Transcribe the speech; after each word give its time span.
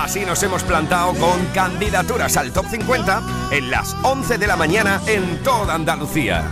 Así 0.00 0.24
nos 0.24 0.42
hemos 0.42 0.62
plantado 0.62 1.12
con 1.14 1.44
candidaturas 1.54 2.34
al 2.38 2.50
top 2.52 2.64
50 2.70 3.22
en 3.52 3.70
las 3.70 3.94
11 4.02 4.38
de 4.38 4.46
la 4.46 4.56
mañana 4.56 4.98
en 5.06 5.42
toda 5.42 5.74
Andalucía. 5.74 6.42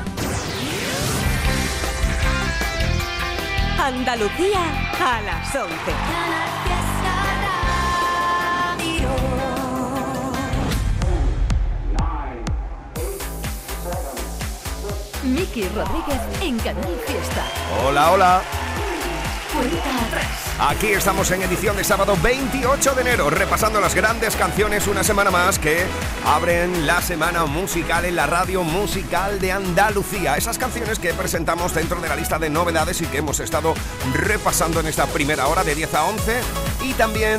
Andalucía 3.80 4.60
a 5.00 5.22
las 5.22 5.56
11. 5.56 5.74
Miki 15.24 15.68
Rodríguez 15.68 16.20
en 16.42 16.58
Canal 16.58 17.00
Fiesta. 17.06 17.44
Hola, 17.86 18.12
hola. 18.12 18.42
Cuenta 19.54 20.06
atrás. 20.06 20.47
Aquí 20.60 20.88
estamos 20.88 21.30
en 21.30 21.40
edición 21.42 21.76
de 21.76 21.84
sábado 21.84 22.16
28 22.20 22.94
de 22.96 23.02
enero, 23.02 23.30
repasando 23.30 23.80
las 23.80 23.94
grandes 23.94 24.34
canciones 24.34 24.88
una 24.88 25.04
semana 25.04 25.30
más 25.30 25.56
que 25.56 25.86
abren 26.26 26.84
la 26.84 27.00
semana 27.00 27.46
musical 27.46 28.04
en 28.04 28.16
la 28.16 28.26
radio 28.26 28.64
musical 28.64 29.38
de 29.38 29.52
Andalucía. 29.52 30.36
Esas 30.36 30.58
canciones 30.58 30.98
que 30.98 31.14
presentamos 31.14 31.74
dentro 31.74 32.00
de 32.00 32.08
la 32.08 32.16
lista 32.16 32.40
de 32.40 32.50
novedades 32.50 33.00
y 33.00 33.06
que 33.06 33.18
hemos 33.18 33.38
estado 33.38 33.72
repasando 34.14 34.80
en 34.80 34.88
esta 34.88 35.06
primera 35.06 35.46
hora 35.46 35.62
de 35.62 35.76
10 35.76 35.94
a 35.94 36.04
11 36.06 36.40
y 36.82 36.92
también 36.94 37.38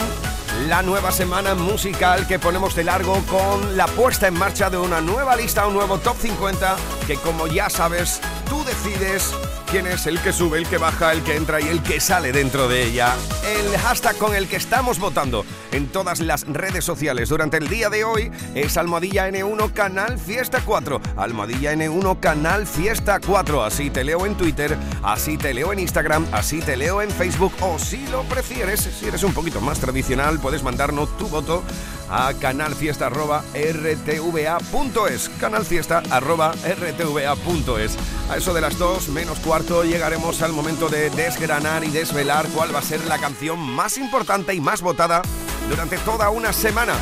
la 0.69 0.81
nueva 0.81 1.11
semana 1.11 1.55
musical 1.55 2.25
que 2.25 2.39
ponemos 2.39 2.73
de 2.73 2.85
largo 2.85 3.21
con 3.25 3.75
la 3.75 3.87
puesta 3.87 4.29
en 4.29 4.35
marcha 4.35 4.69
de 4.69 4.77
una 4.77 5.01
nueva 5.01 5.35
lista, 5.35 5.67
un 5.67 5.73
nuevo 5.73 5.97
top 5.97 6.15
50 6.17 6.77
que 7.05 7.15
como 7.15 7.47
ya 7.47 7.69
sabes, 7.69 8.21
tú 8.49 8.63
decides 8.63 9.33
quién 9.71 9.87
es 9.87 10.07
el 10.07 10.19
que 10.19 10.33
sube, 10.33 10.57
el 10.57 10.67
que 10.67 10.77
baja, 10.77 11.11
el 11.11 11.23
que 11.23 11.35
entra 11.35 11.61
y 11.61 11.67
el 11.67 11.83
que 11.83 11.99
sale 11.99 12.31
dentro 12.31 12.67
de 12.67 12.83
ella. 12.83 13.15
El 13.43 13.77
hashtag 13.77 14.17
con 14.17 14.35
el 14.35 14.47
que 14.47 14.55
estamos 14.55 14.99
votando 14.99 15.45
en 15.71 15.87
todas 15.87 16.19
las 16.19 16.47
redes 16.47 16.83
sociales 16.83 17.29
durante 17.29 17.57
el 17.57 17.67
día 17.67 17.89
de 17.89 18.03
hoy 18.03 18.31
es 18.55 18.77
Almohadilla 18.77 19.29
N1 19.29 19.73
Canal 19.73 20.17
Fiesta 20.17 20.61
4. 20.65 21.01
Almohadilla 21.17 21.73
N1 21.73 22.19
Canal 22.19 22.65
Fiesta 22.65 23.19
4. 23.19 23.63
Así 23.63 23.89
te 23.89 24.03
leo 24.03 24.25
en 24.25 24.35
Twitter, 24.35 24.75
así 25.03 25.37
te 25.37 25.53
leo 25.53 25.71
en 25.71 25.79
Instagram, 25.79 26.25
así 26.31 26.61
te 26.61 26.75
leo 26.75 27.01
en 27.01 27.11
Facebook 27.11 27.53
o 27.61 27.77
si 27.77 28.07
lo 28.07 28.23
prefieres, 28.23 28.81
si 28.81 29.07
eres 29.07 29.23
un 29.23 29.33
poquito 29.33 29.61
más 29.61 29.79
tradicional, 29.79 30.39
puedes 30.39 30.63
mandarnos 30.63 31.15
tu 31.17 31.27
voto 31.27 31.63
a 32.09 32.33
canalfiesta.rtva.es. 32.33 35.29
Canalfiesta.rtva.es. 35.39 37.97
A 38.29 38.37
eso 38.37 38.53
de 38.53 38.61
las 38.61 38.77
dos 38.77 39.09
menos 39.09 39.39
cuarto 39.59 39.83
llegaremos 39.83 40.41
al 40.41 40.53
momento 40.53 40.87
de 40.87 41.09
desgranar 41.09 41.83
y 41.83 41.89
desvelar 41.89 42.47
cuál 42.55 42.73
va 42.73 42.79
a 42.79 42.81
ser 42.81 43.05
la 43.07 43.17
canción 43.17 43.59
más 43.59 43.97
importante 43.97 44.53
y 44.53 44.61
más 44.61 44.81
votada 44.81 45.21
durante 45.67 45.97
toda 45.97 46.29
una 46.29 46.53
semana. 46.53 46.93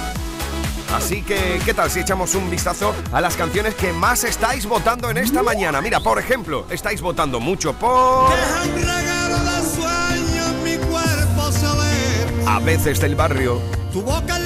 Así 0.92 1.22
que, 1.22 1.62
¿qué 1.64 1.76
tal 1.76 1.92
si 1.92 2.00
echamos 2.00 2.34
un 2.34 2.50
vistazo 2.50 2.96
a 3.12 3.22
las 3.22 3.36
canciones 3.36 3.76
que 3.76 3.94
más 3.94 4.24
estáis 4.24 4.66
votando 4.66 5.12
en 5.12 5.18
esta 5.18 5.44
mañana? 5.44 5.82
Mira, 5.82 6.00
por 6.00 6.18
ejemplo, 6.18 6.66
estáis 6.72 7.00
votando 7.00 7.40
mucho 7.40 7.74
por... 7.74 8.32
A 12.48 12.60
veces 12.60 13.00
del 13.00 13.16
barrio. 13.16 13.62
Tu 13.94 14.02
boca 14.02 14.40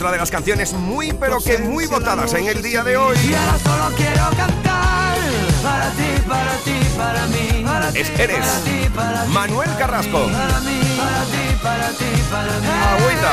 Otra 0.00 0.12
de 0.12 0.16
las 0.16 0.30
canciones 0.30 0.72
muy 0.72 1.12
pero 1.12 1.40
que 1.40 1.58
muy 1.58 1.86
votadas 1.86 2.32
en 2.32 2.46
el 2.46 2.62
día 2.62 2.82
de 2.82 2.96
hoy. 2.96 3.18
Y 3.18 3.34
ahora 3.34 3.58
solo 3.58 3.94
quiero 3.98 4.30
cantar 4.34 5.18
para 5.62 5.90
ti, 5.90 6.22
para 6.26 6.52
ti, 6.64 6.80
para 6.96 7.26
mí. 7.26 7.62
Para 7.66 7.88
Es 7.90 8.08
ti, 8.08 8.22
Eres. 8.22 8.38
para 8.38 8.60
ti, 8.60 8.88
para 8.96 9.24
mí, 9.26 9.34
Manuel 9.34 9.68
Carrasco. 9.76 10.26
Para 10.32 10.60
mí, 10.60 10.80
para 10.96 11.24
ti, 11.24 11.56
para 11.62 11.88
ti, 11.90 12.22
para 12.30 12.60
mí. 12.60 12.66
Agüita. 12.88 13.30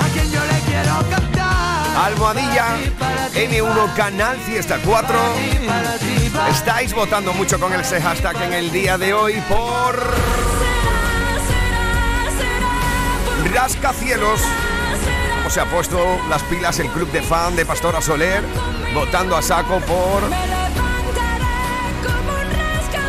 A 0.00 0.08
quien 0.12 0.28
yo 0.32 0.40
le 0.40 0.58
quiero 0.66 1.08
cantar. 1.08 1.96
Almohadilla 2.04 2.66
N1 3.34 3.94
Canal 3.94 4.38
Fiesta 4.38 4.80
4. 4.84 5.18
Para 5.68 5.98
ti, 5.98 6.30
para 6.34 6.48
Estáis 6.48 6.92
votando 6.94 7.32
mucho 7.32 7.60
con 7.60 7.72
ese 7.74 8.00
hashtag 8.00 8.42
en 8.42 8.52
el 8.54 8.72
día 8.72 8.98
de 8.98 9.14
hoy 9.14 9.40
por 9.48 10.02
Rascacielos. 13.54 14.40
Se 15.52 15.60
ha 15.60 15.66
puesto 15.66 16.18
las 16.30 16.42
pilas 16.44 16.78
el 16.78 16.88
club 16.88 17.12
de 17.12 17.20
fan 17.20 17.54
de 17.54 17.66
Pastora 17.66 18.00
Soler, 18.00 18.42
votando 18.94 19.36
a 19.36 19.42
saco 19.42 19.80
por 19.80 20.22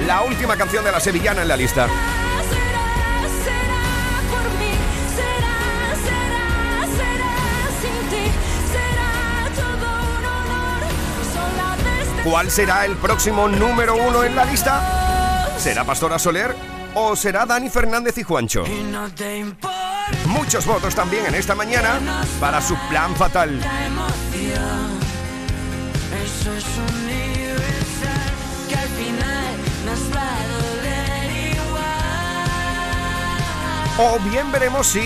la 0.06 0.24
última 0.24 0.58
canción 0.58 0.84
de 0.84 0.92
la 0.92 1.00
sevillana 1.00 1.44
en 1.44 1.48
la 1.48 1.56
lista. 1.56 1.88
¿Cuál 12.26 12.52
será 12.52 12.84
el 12.84 12.98
próximo 12.98 13.48
número 13.48 13.96
uno 13.96 14.26
en 14.26 14.36
la 14.36 14.44
lista? 14.44 15.50
¿Será 15.58 15.86
Pastora 15.86 16.20
Soler 16.20 16.54
o 16.94 17.16
será 17.16 17.46
Dani 17.46 17.70
Fernández 17.70 18.18
y 18.18 18.24
Juancho? 18.24 18.66
Y 18.68 18.84
no 18.84 19.10
te 19.12 19.40
Muchos 20.26 20.66
votos 20.66 20.96
también 20.96 21.26
en 21.26 21.36
esta 21.36 21.56
mañana 21.56 22.00
para 22.40 22.62
su 22.62 22.76
plan 22.90 23.16
fatal. 23.16 23.60
la 23.60 23.86
emoción. 23.86 25.00
Eso 26.24 26.54
es 26.54 26.66
universal. 26.94 28.34
Que 28.70 28.76
al 28.76 28.90
final 28.90 29.56
nos 29.86 30.00
va 30.16 30.22
a 30.22 30.48
doler 30.58 31.32
igual. 33.98 34.16
O 34.16 34.20
bien 34.30 34.52
veremos 34.52 34.88
si 34.88 35.04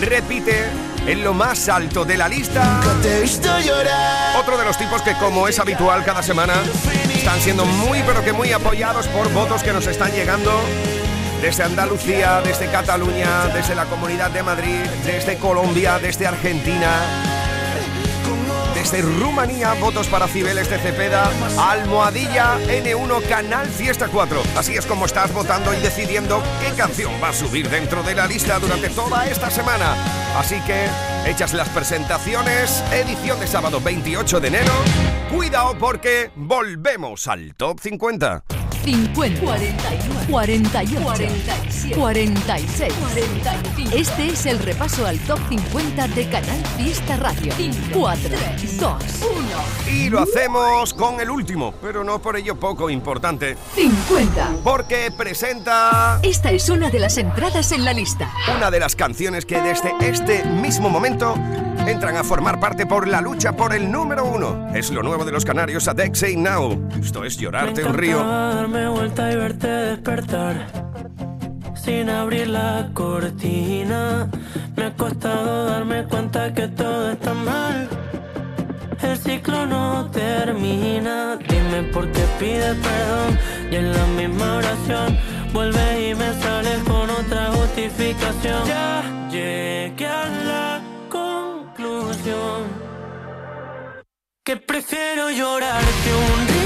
repite 0.00 0.68
en 1.06 1.22
lo 1.22 1.32
más 1.32 1.68
alto 1.68 2.04
de 2.04 2.16
la 2.16 2.28
lista. 2.28 2.80
Te 3.02 3.18
he 3.18 3.20
visto 3.22 3.58
llorar. 3.60 4.36
Otro 4.36 4.58
de 4.58 4.64
los 4.64 4.76
tipos 4.76 5.02
que, 5.02 5.14
como 5.14 5.48
es 5.48 5.58
habitual 5.58 6.04
cada 6.04 6.22
semana, 6.22 6.54
están 7.14 7.40
siendo 7.40 7.64
muy 7.64 8.02
pero 8.06 8.24
que 8.24 8.32
muy 8.32 8.52
apoyados 8.52 9.06
por 9.08 9.32
votos 9.32 9.62
que 9.62 9.72
nos 9.72 9.86
están 9.86 10.12
llegando 10.12 10.52
desde 11.40 11.62
Andalucía, 11.62 12.40
desde 12.42 12.70
Cataluña, 12.70 13.46
desde 13.48 13.74
la 13.74 13.84
Comunidad 13.86 14.30
de 14.30 14.42
Madrid, 14.42 14.80
desde 15.04 15.36
Colombia, 15.36 15.98
desde 15.98 16.26
Argentina. 16.26 17.00
Desde 18.74 19.00
Rumanía, 19.00 19.72
votos 19.74 20.06
para 20.06 20.28
Cibeles 20.28 20.68
de 20.68 20.78
Cepeda, 20.78 21.30
Almohadilla 21.58 22.58
N1 22.68 23.26
Canal 23.26 23.66
Fiesta 23.66 24.06
4. 24.06 24.42
Así 24.56 24.74
es 24.74 24.84
como 24.84 25.06
estás 25.06 25.32
votando 25.32 25.72
y 25.72 25.78
decidiendo 25.78 26.42
qué 26.60 26.72
canción 26.76 27.12
va 27.22 27.30
a 27.30 27.32
subir 27.32 27.70
dentro 27.70 28.02
de 28.02 28.14
la 28.14 28.26
lista 28.26 28.58
durante 28.58 28.90
toda 28.90 29.26
esta 29.26 29.50
semana. 29.50 29.94
Así 30.38 30.60
que 30.66 30.86
hechas 31.26 31.54
las 31.54 31.68
presentaciones, 31.70 32.84
edición 32.92 33.40
de 33.40 33.46
sábado 33.46 33.80
28 33.80 34.40
de 34.40 34.48
enero. 34.48 34.72
Cuidado 35.34 35.76
porque 35.78 36.30
volvemos 36.36 37.28
al 37.28 37.54
top 37.54 37.80
50. 37.80 38.44
50, 38.86 39.40
41, 39.40 40.20
48, 40.30 41.00
47, 41.02 41.96
46, 41.96 42.94
45. 42.94 43.96
Este 43.96 44.26
es 44.28 44.46
el 44.46 44.60
repaso 44.60 45.04
al 45.04 45.18
top 45.20 45.40
50 45.48 46.06
de 46.06 46.28
Canal 46.28 46.64
Fiesta 46.76 47.16
Radio. 47.16 47.52
4, 47.92 48.30
2, 48.78 48.94
1, 49.88 49.92
Y 49.92 50.08
lo 50.08 50.20
hacemos 50.20 50.94
con 50.94 51.20
el 51.20 51.30
último, 51.30 51.74
pero 51.82 52.04
no 52.04 52.22
por 52.22 52.36
ello 52.36 52.54
poco 52.54 52.88
importante, 52.88 53.56
50. 53.74 54.50
porque 54.62 55.10
presenta 55.10 56.20
Esta 56.22 56.52
es 56.52 56.68
una 56.68 56.88
de 56.88 57.00
las 57.00 57.18
entradas 57.18 57.72
en 57.72 57.84
la 57.84 57.92
lista. 57.92 58.30
una 58.56 58.70
de 58.70 58.78
las 58.78 58.94
canciones 58.94 59.44
que 59.46 59.60
desde 59.60 59.94
este 60.00 60.44
mismo 60.44 60.88
momento 60.88 61.34
entran 61.86 62.16
a 62.16 62.24
formar 62.24 62.58
parte 62.58 62.86
por 62.86 63.06
la 63.06 63.20
lucha 63.20 63.52
por 63.52 63.74
el 63.74 63.90
número 63.90 64.24
uno. 64.24 64.68
Es 64.74 64.90
lo 64.90 65.02
nuevo 65.02 65.24
de 65.24 65.32
los 65.32 65.44
canarios 65.44 65.88
a 65.88 65.94
Say 66.12 66.36
Now. 66.36 66.88
Esto 67.00 67.24
es 67.24 67.36
llorarte 67.36 67.84
un 67.84 67.94
río. 67.94 68.18
darme 68.24 68.88
vuelta 68.88 69.32
y 69.32 69.36
verte 69.36 69.68
despertar 69.68 70.66
sin 71.74 72.10
abrir 72.10 72.48
la 72.48 72.90
cortina. 72.92 74.28
Me 74.76 74.84
ha 74.86 74.94
costado 74.94 75.66
darme 75.66 76.04
cuenta 76.04 76.52
que 76.52 76.68
todo 76.68 77.12
está 77.12 77.32
mal. 77.32 77.88
El 79.02 79.16
ciclo 79.16 79.66
no 79.66 80.10
termina. 80.10 81.36
Dime 81.36 81.84
por 81.92 82.10
qué 82.10 82.24
pides 82.40 82.76
perdón 82.76 83.38
y 83.70 83.76
en 83.76 83.92
la 83.92 84.06
misma 84.18 84.56
oración 84.56 85.16
vuelves 85.52 86.10
y 86.10 86.14
me 86.14 86.32
sales 86.42 86.78
con 86.80 87.08
otra 87.08 87.52
justificación. 87.52 88.66
Ya 88.66 89.28
llegué 89.30 90.06
a 90.06 90.26
la 90.44 90.80
que 94.44 94.56
prefiero 94.56 95.30
llorarte 95.30 96.14
un 96.14 96.48
río 96.48 96.65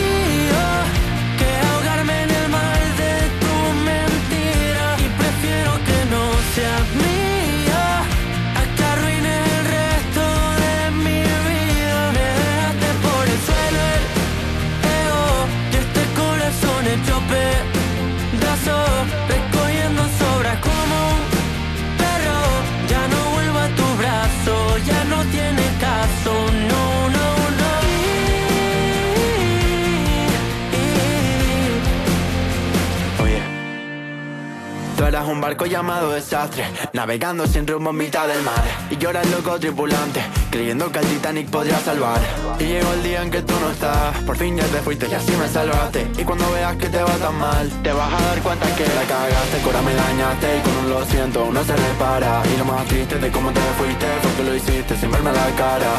es 35.19 35.29
un 35.29 35.41
barco 35.41 35.67
llamado 35.67 36.13
desastre, 36.13 36.65
navegando 36.93 37.47
sin 37.47 37.67
rumbo 37.67 37.91
en 37.91 37.97
mitad 37.97 38.29
del 38.29 38.43
mar. 38.43 38.63
Y 38.91 38.97
llora 38.97 39.23
el 39.23 39.31
loco 39.33 39.59
tripulante, 39.59 40.23
creyendo 40.51 40.93
que 40.93 41.01
el 41.01 41.07
Titanic 41.07 41.51
podría 41.51 41.79
salvar. 41.81 42.21
Y 42.61 42.65
llegó 42.65 42.93
el 42.93 43.03
día 43.03 43.23
en 43.23 43.31
que 43.31 43.43
tú 43.43 43.55
no 43.61 43.71
estás, 43.71 44.17
por 44.25 44.37
fin 44.37 44.57
ya 44.57 44.65
te 44.65 44.79
fuiste 44.79 45.09
y 45.09 45.15
así 45.15 45.33
me 45.33 45.49
salvaste. 45.49 46.11
Y 46.17 46.23
cuando 46.23 46.51
veas 46.53 46.77
que 46.77 46.89
te 46.89 47.03
va 47.03 47.13
tan 47.17 47.37
mal, 47.37 47.69
te 47.83 47.93
vas 47.93 48.13
a 48.13 48.27
dar 48.27 48.41
cuenta 48.41 48.67
que 48.77 48.85
la 48.85 49.03
cagaste, 49.03 49.59
cora 49.65 49.83
me 49.83 49.95
dañaste 49.95 50.59
y 50.59 50.61
con 50.61 50.77
un 50.77 50.91
lo 50.91 51.05
siento 51.07 51.45
uno 51.45 51.65
se 51.65 51.75
repara. 51.75 52.43
Y 52.55 52.59
lo 52.59 52.65
más 52.67 52.87
triste 52.87 53.19
de 53.19 53.31
cómo 53.33 53.51
te 53.51 53.61
fuiste 53.79 54.07
fue 54.23 54.33
que 54.37 54.45
lo 54.45 54.55
hiciste 54.55 54.97
sin 54.97 55.11
verme 55.11 55.33
la 55.33 55.51
cara. 55.57 55.93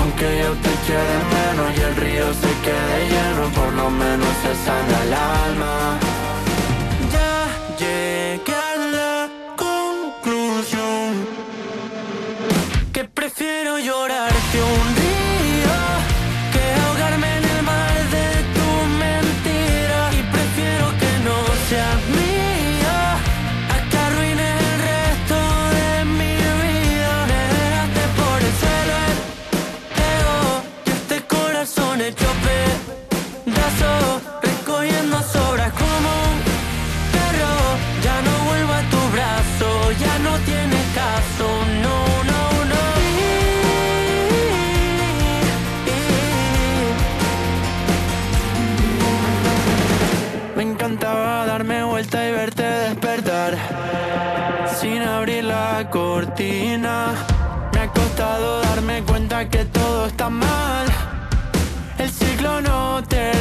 Aunque 0.00 0.42
yo 0.42 0.52
te 0.52 0.72
quede 0.86 1.16
menos 1.32 1.78
y 1.78 1.80
el 1.80 1.96
río 1.96 2.26
se 2.34 2.52
quede 2.66 3.08
lleno, 3.08 3.48
por 3.54 3.72
lo 3.72 3.90
menos 3.90 4.28
se 4.42 4.54
sana 4.64 5.02
el 5.04 5.14
alma. 5.14 5.99
llorar. 13.82 14.29
Me 56.38 57.80
ha 57.80 57.88
costado 57.92 58.62
darme 58.62 59.02
cuenta 59.02 59.48
que 59.48 59.64
todo 59.64 60.06
está 60.06 60.30
mal 60.30 60.86
el 61.98 62.10
ciclo 62.10 62.60
no 62.60 63.02
termina. 63.08 63.39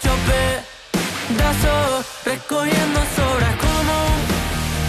Hecho 0.00 0.12
pedazo 1.28 2.04
recogiendo 2.24 3.00
sobras 3.16 3.56
como 3.56 3.92
un 4.06 4.20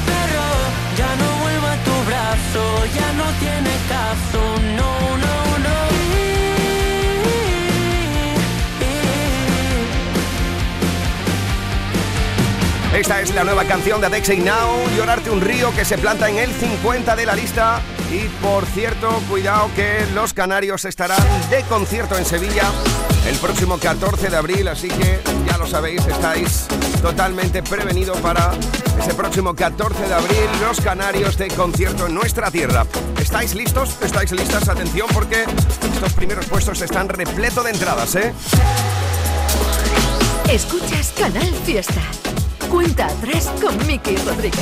perro 0.06 0.50
ya 0.98 1.16
no 1.16 1.42
vuelvo 1.42 1.68
a 1.68 1.75
tu 1.84 1.92
brazo, 2.08 2.86
ya 2.96 3.13
no 3.13 3.25
tiene 3.40 3.72
caso, 3.90 4.42
no, 4.75 5.18
no, 5.18 5.58
no. 5.60 5.81
Esta 12.98 13.22
es 13.22 13.34
la 13.34 13.44
nueva 13.44 13.66
canción 13.66 14.02
de 14.02 14.08
Adexei 14.08 14.40
Now, 14.40 14.90
Llorarte 14.96 15.30
un 15.30 15.42
río, 15.42 15.74
que 15.75 15.86
se 15.86 15.98
planta 15.98 16.30
en 16.30 16.38
el 16.38 16.52
50 16.52 17.16
de 17.16 17.25
la 17.25 17.36
lista. 17.36 17.81
Y 18.12 18.28
por 18.44 18.66
cierto, 18.66 19.10
cuidado 19.30 19.69
que 19.75 20.06
los 20.13 20.34
canarios 20.34 20.84
estarán 20.84 21.24
de 21.50 21.63
concierto 21.63 22.18
en 22.18 22.25
Sevilla 22.25 22.69
el 23.28 23.38
próximo 23.38 23.78
14 23.78 24.30
de 24.30 24.36
abril, 24.36 24.68
así 24.68 24.88
que 24.88 25.20
ya 25.48 25.58
lo 25.58 25.68
sabéis, 25.68 26.06
estáis 26.06 26.68
totalmente 27.02 27.64
prevenidos 27.64 28.18
para 28.20 28.52
ese 29.00 29.14
próximo 29.14 29.56
14 29.56 30.08
de 30.08 30.14
abril, 30.14 30.50
los 30.62 30.80
canarios 30.82 31.38
de 31.38 31.48
concierto 31.50 32.08
en 32.08 32.14
nuestra 32.14 32.52
tierra. 32.52 32.86
¿Estáis 33.20 33.56
listos? 33.56 33.98
¿Estáis 34.02 34.32
listas? 34.32 34.68
Atención 34.70 35.08
porque 35.14 35.46
estos 35.94 36.14
primeros 36.14 36.46
puestos 36.46 36.82
están 36.82 37.10
repleto 37.10 37.64
de 37.64 37.72
entradas, 37.72 38.16
¿eh? 38.16 38.34
Escuchas 40.50 41.14
Canal 41.18 41.54
Fiesta. 41.66 42.02
Cuenta 42.70 43.08
atrás 43.08 43.50
con 43.62 43.76
Miki 43.88 44.16
Rodríguez. 44.18 44.60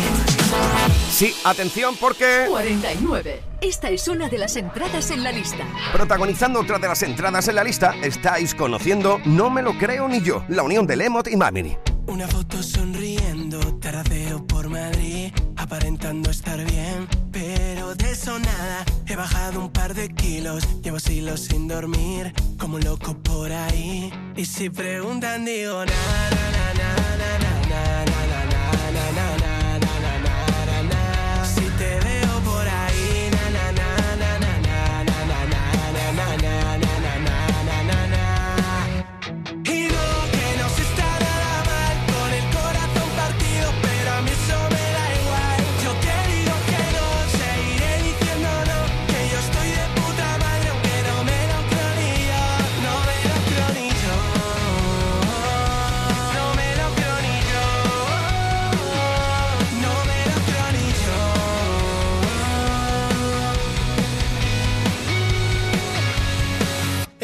Sí, 1.12 1.36
atención 1.44 1.96
porque 2.00 2.46
49. 2.48 3.49
Esta 3.62 3.90
es 3.90 4.08
una 4.08 4.30
de 4.30 4.38
las 4.38 4.56
entradas 4.56 5.12
en 5.12 5.22
la 5.22 5.34
lista. 5.34 5.66
Protagonizando 5.92 6.62
otra 6.62 6.80
de 6.80 6.88
las 6.88 7.04
entradas 7.04 7.48
en 7.50 7.56
la 7.56 7.64
lista, 7.64 7.94
estáis 8.02 8.56
conociendo 8.56 9.20
No 9.26 9.50
me 9.50 9.62
lo 9.62 9.78
creo 9.78 10.08
ni 10.08 10.22
yo, 10.22 10.46
la 10.48 10.64
unión 10.64 10.88
de 10.88 10.96
Lemot 10.96 11.28
y 11.28 11.36
Mamini. 11.36 11.78
Una 12.08 12.28
foto 12.28 12.64
sonriendo, 12.64 13.60
tardeo 13.80 14.48
por 14.48 14.70
Madrid, 14.70 15.34
aparentando 15.58 16.32
estar 16.32 16.64
bien, 16.64 17.08
pero 17.32 17.94
de 17.96 18.12
eso 18.12 18.40
nada. 18.40 18.86
He 19.06 19.18
bajado 19.18 19.60
un 19.60 19.72
par 19.72 19.94
de 19.94 20.08
kilos, 20.08 20.82
llevo 20.82 21.00
siglos 21.00 21.42
sin 21.42 21.68
dormir, 21.68 22.34
como 22.58 22.78
un 22.78 22.86
loco 22.86 23.14
por 23.18 23.52
ahí. 23.52 24.12
Y 24.38 24.46
si 24.46 24.70
preguntan, 24.70 25.44
digo 25.44 25.84
na. 25.86 26.50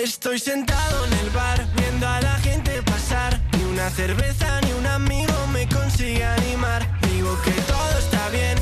Estoy 0.05 0.38
sentado 0.38 1.03
en 1.05 1.13
el 1.13 1.31
bar 1.31 1.65
viendo 1.75 2.07
a 2.07 2.21
la 2.21 2.38
gente 2.38 2.79
pasar. 2.83 3.41
Ni 3.57 3.63
una 3.63 3.89
cerveza 3.89 4.62
ni 4.62 4.71
un 4.74 4.85
amigo 4.85 5.33
me 5.51 5.67
consigue 5.67 6.24
animar. 6.24 6.88
Digo 7.09 7.35
que 7.43 7.50
todo 7.50 7.97
está 7.97 8.29
bien, 8.29 8.55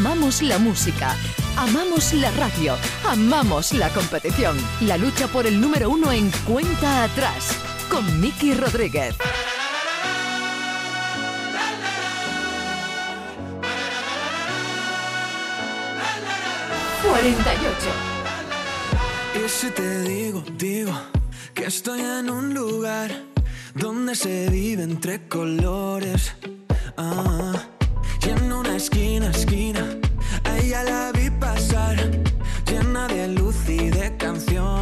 amamos 0.00 0.40
la 0.40 0.58
música, 0.58 1.14
amamos 1.58 2.14
la 2.14 2.30
radio, 2.30 2.74
amamos 3.06 3.74
la 3.74 3.90
competición. 3.90 4.56
La 4.80 4.96
lucha 4.96 5.28
por 5.28 5.46
el 5.46 5.60
número 5.60 5.90
uno 5.90 6.10
en 6.10 6.30
cuenta 6.46 7.04
atrás 7.04 7.54
con 7.90 8.18
Miki 8.18 8.54
Rodríguez. 8.54 9.14
¡48! 17.04 19.44
Y 19.44 19.48
si 19.50 19.68
te 19.68 20.00
digo, 20.04 20.42
digo 20.56 20.98
que 21.52 21.66
estoy 21.66 22.00
en 22.00 22.30
un 22.30 22.54
lugar 22.54 23.10
donde 23.74 24.14
se 24.14 24.48
vive 24.48 24.82
entre 24.82 25.28
colores. 25.28 26.32
Ah, 26.96 27.52
y 28.20 28.60
una 28.60 28.76
esquina, 28.76 29.30
esquina, 29.30 29.84
a 30.44 30.58
ella 30.58 30.84
la 30.84 31.12
vi 31.12 31.30
pasar, 31.30 31.96
llena 32.66 33.08
de 33.08 33.28
luz 33.28 33.56
y 33.68 33.90
de 33.90 34.16
canciones. 34.16 34.79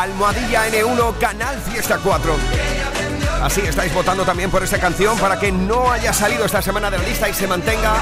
Almohadilla 0.00 0.68
N1, 0.68 1.18
Canal 1.18 1.60
Fiesta 1.60 1.98
4. 2.02 2.34
Así 3.42 3.60
estáis 3.60 3.92
votando 3.92 4.24
también 4.24 4.50
por 4.50 4.62
esta 4.62 4.78
canción 4.78 5.18
para 5.18 5.38
que 5.38 5.52
no 5.52 5.90
haya 5.90 6.14
salido 6.14 6.46
esta 6.46 6.62
semana 6.62 6.90
de 6.90 6.96
la 6.96 7.04
lista 7.04 7.28
y 7.28 7.34
se 7.34 7.46
mantenga 7.46 7.92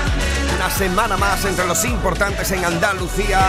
una 0.55 0.71
semana 0.71 1.17
más 1.17 1.45
entre 1.45 1.67
los 1.67 1.85
importantes 1.85 2.53
en 2.53 2.65
Andalucía. 2.65 3.41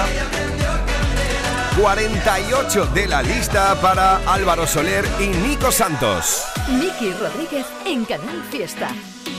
48 1.80 2.88
de 2.88 3.08
la 3.08 3.22
lista 3.22 3.76
para 3.80 4.18
Álvaro 4.26 4.66
Soler 4.66 5.08
y 5.20 5.28
Nico 5.28 5.72
Santos. 5.72 6.44
Miki 6.68 7.14
Rodríguez 7.14 7.68
en 7.86 8.06
Canal 8.06 8.44
Fiesta. 8.50 8.90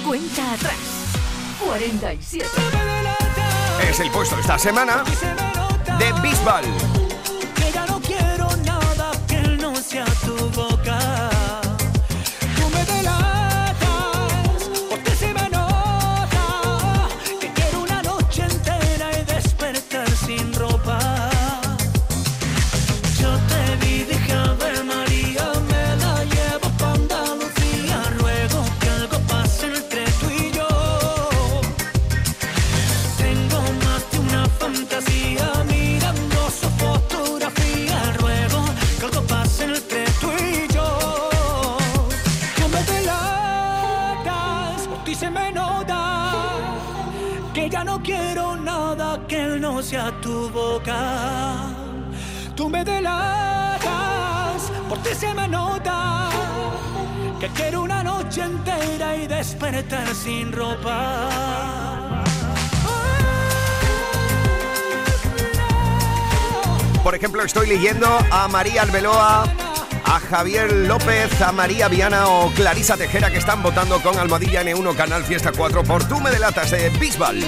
Cuenta 0.06 0.52
atrás. 0.52 0.76
47. 1.66 2.47
Es 3.90 3.99
el 3.99 4.11
puesto 4.12 4.38
esta 4.38 4.59
semana 4.59 5.02
de 5.99 6.12
Bisbal. 6.21 6.64
Tu 50.23 50.49
boca. 50.50 51.75
Tú 52.55 52.69
me 52.71 52.85
delatas, 52.85 53.83
por 54.88 54.99
se 55.14 55.35
me 55.35 55.49
nota 55.49 56.31
que 57.41 57.49
quiero 57.49 57.83
una 57.83 58.02
noche 58.02 58.43
entera 58.43 59.17
y 59.17 59.26
despertar 59.26 60.14
sin 60.14 60.52
ropa. 60.52 61.29
Por 67.02 67.17
ejemplo, 67.17 67.43
estoy 67.43 67.67
leyendo 67.67 68.07
a 68.31 68.47
María 68.47 68.83
Arbeloa, 68.83 69.43
a 70.05 70.21
Javier 70.21 70.73
López, 70.73 71.43
a 71.43 71.50
María 71.50 71.88
Viana 71.88 72.29
o 72.29 72.52
Clarisa 72.52 72.97
Tejera 72.97 73.29
que 73.33 73.38
están 73.38 73.61
votando 73.61 74.00
con 74.00 74.17
Almohadilla 74.17 74.62
N1 74.62 74.95
Canal 74.95 75.25
Fiesta 75.25 75.50
4 75.50 75.83
por 75.83 76.07
Tú 76.07 76.21
me 76.21 76.31
delatas 76.31 76.71
de 76.71 76.91
Bisbal. 76.91 77.43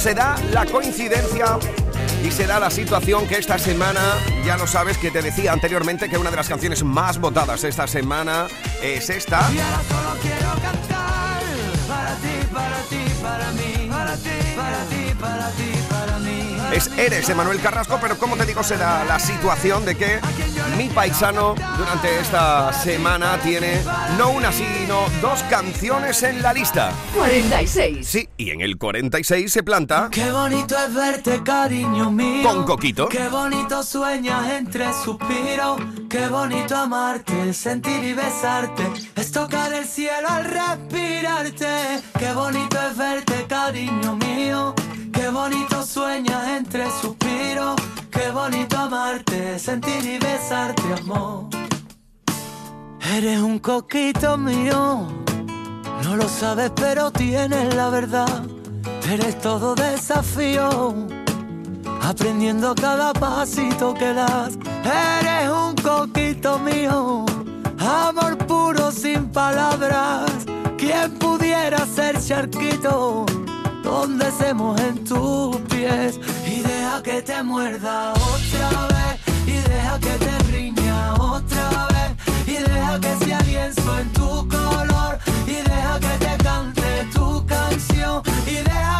Se 0.00 0.14
da 0.14 0.34
la 0.50 0.64
coincidencia 0.64 1.58
y 2.24 2.30
se 2.30 2.46
da 2.46 2.58
la 2.58 2.70
situación 2.70 3.28
que 3.28 3.36
esta 3.36 3.58
semana, 3.58 4.00
ya 4.46 4.56
lo 4.56 4.66
sabes 4.66 4.96
que 4.96 5.10
te 5.10 5.20
decía 5.20 5.52
anteriormente 5.52 6.08
que 6.08 6.16
una 6.16 6.30
de 6.30 6.36
las 6.36 6.48
canciones 6.48 6.82
más 6.82 7.18
votadas 7.18 7.64
esta 7.64 7.86
semana 7.86 8.46
es 8.82 9.10
esta. 9.10 9.46
Y 9.52 9.58
ahora 9.58 9.82
solo 9.90 10.16
quiero 10.22 10.52
cantar 10.62 11.42
para 11.86 12.14
ti, 12.14 12.46
para 12.50 12.82
ti, 12.84 13.12
para 13.22 13.52
mí, 13.52 13.89
para 14.00 14.16
ti, 14.16 14.30
para 14.56 14.84
ti, 14.84 15.14
para 15.20 15.50
ti, 15.50 15.72
para 15.90 16.18
mí. 16.20 16.56
Es 16.72 16.90
Eres 16.96 17.26
de 17.26 17.34
Manuel 17.34 17.60
Carrasco, 17.60 17.98
pero 18.00 18.16
como 18.16 18.36
te 18.36 18.46
digo, 18.46 18.62
se 18.62 18.76
da 18.76 19.04
la 19.04 19.18
situación 19.18 19.84
de 19.84 19.94
que 19.96 20.20
mi 20.78 20.88
paisano 20.88 21.54
durante 21.76 22.20
esta 22.20 22.72
semana 22.72 23.38
tiene 23.42 23.82
no 24.16 24.30
una, 24.30 24.52
sino 24.52 25.06
dos 25.20 25.42
canciones 25.44 26.22
en 26.22 26.40
la 26.40 26.52
lista. 26.52 26.92
46. 27.14 28.06
Sí, 28.06 28.28
y 28.36 28.50
en 28.50 28.60
el 28.62 28.78
46 28.78 29.52
se 29.52 29.62
planta 29.62 30.08
Qué 30.10 30.30
bonito 30.30 30.76
es 30.78 30.94
verte, 30.94 31.42
cariño 31.42 32.10
mío. 32.10 32.48
Con 32.48 32.64
Coquito. 32.64 33.08
Qué 33.08 33.28
bonito 33.28 33.82
sueñas 33.82 34.50
entre 34.52 34.92
suspiros. 34.92 35.80
Qué 36.10 36.26
bonito 36.26 36.74
amarte, 36.74 37.54
sentir 37.54 38.02
y 38.02 38.14
besarte. 38.14 38.82
Es 39.14 39.30
tocar 39.30 39.72
el 39.72 39.84
cielo 39.84 40.28
al 40.28 40.44
respirarte. 40.44 42.02
Qué 42.18 42.32
bonito 42.32 42.76
es 42.90 42.96
verte, 42.96 43.46
cariño 43.48 44.16
mío. 44.16 44.74
Qué 45.12 45.28
bonito 45.28 45.84
sueñas 45.84 46.48
entre 46.48 46.90
suspiros. 47.00 47.76
Qué 48.10 48.28
bonito 48.32 48.76
amarte, 48.76 49.56
sentir 49.60 50.04
y 50.04 50.18
besarte, 50.18 50.82
amor. 51.00 51.44
Eres 53.14 53.38
un 53.38 53.60
coquito 53.60 54.36
mío. 54.36 55.06
No 56.02 56.16
lo 56.16 56.28
sabes, 56.28 56.72
pero 56.74 57.12
tienes 57.12 57.72
la 57.76 57.88
verdad. 57.88 58.42
Eres 59.08 59.38
todo 59.40 59.76
desafío. 59.76 61.19
Aprendiendo 62.02 62.74
cada 62.74 63.12
pasito 63.12 63.94
que 63.94 64.12
das. 64.12 64.58
Eres 64.84 65.50
un 65.50 65.74
coquito 65.76 66.58
mío, 66.58 67.24
amor 67.78 68.36
puro 68.46 68.90
sin 68.90 69.28
palabras. 69.28 70.30
¿Quién 70.76 71.18
pudiera 71.18 71.84
ser 71.86 72.18
charquito? 72.20 73.26
Donde 73.82 74.30
se 74.32 74.54
mojen 74.54 75.04
tus 75.04 75.56
pies 75.68 76.18
y 76.46 76.60
deja 76.60 77.02
que 77.02 77.22
te 77.22 77.42
muerda 77.42 78.12
otra 78.12 78.86
vez 78.88 79.20
y 79.46 79.68
deja 79.68 79.98
que 79.98 80.14
te 80.24 80.38
riña 80.50 81.14
otra 81.14 81.88
vez 81.88 82.10
y 82.46 82.56
deja 82.62 83.00
que 83.00 83.24
sea 83.24 83.40
lienzo 83.42 83.98
en 83.98 84.12
tu 84.12 84.48
color 84.48 85.18
y 85.46 85.56
deja 85.70 86.00
que 86.00 86.24
te 86.24 86.44
cante 86.44 87.08
tu 87.12 87.44
canción 87.46 88.22
y 88.46 88.54
deja 88.54 88.99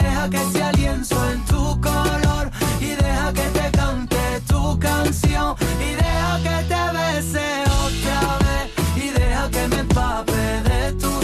deja 0.00 0.30
que 0.30 0.38
sea 0.52 0.72
lienzo 0.72 1.30
en 1.30 1.44
tu 1.44 1.80
color 1.80 2.50
y 2.80 2.86
deja 2.86 3.32
que 3.32 3.42
te 3.42 3.70
cante 3.70 4.40
tu 4.46 4.78
canción 4.78 5.56
y 5.80 5.94
deja 5.94 6.40
que 6.42 6.64
te 6.70 6.82
bese 6.98 7.62
otra 7.86 8.38
vez 8.44 9.04
y 9.04 9.10
deja 9.10 9.50
que 9.50 9.68
me 9.68 9.78
empape 9.80 10.32
de 10.32 10.92
tu 10.94 11.23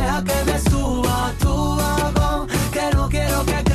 deja 0.00 0.24
que 0.24 0.44
me 0.44 0.58
suba 0.58 1.32
tu 1.38 1.76
vagón. 1.76 2.48
Que 2.72 2.94
no 2.94 3.08
quiero 3.08 3.44
que 3.44 3.69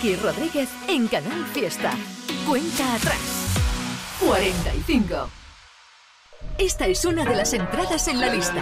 Miki 0.00 0.14
Rodríguez 0.14 0.68
en 0.86 1.08
Canal 1.08 1.44
Fiesta. 1.52 1.90
Cuenta 2.46 2.94
atrás. 2.94 3.18
45. 4.20 5.37
Esta 6.56 6.86
es 6.86 7.04
una 7.04 7.24
de 7.24 7.36
las 7.36 7.52
entradas 7.52 8.08
en 8.08 8.20
la 8.20 8.28
lista. 8.32 8.60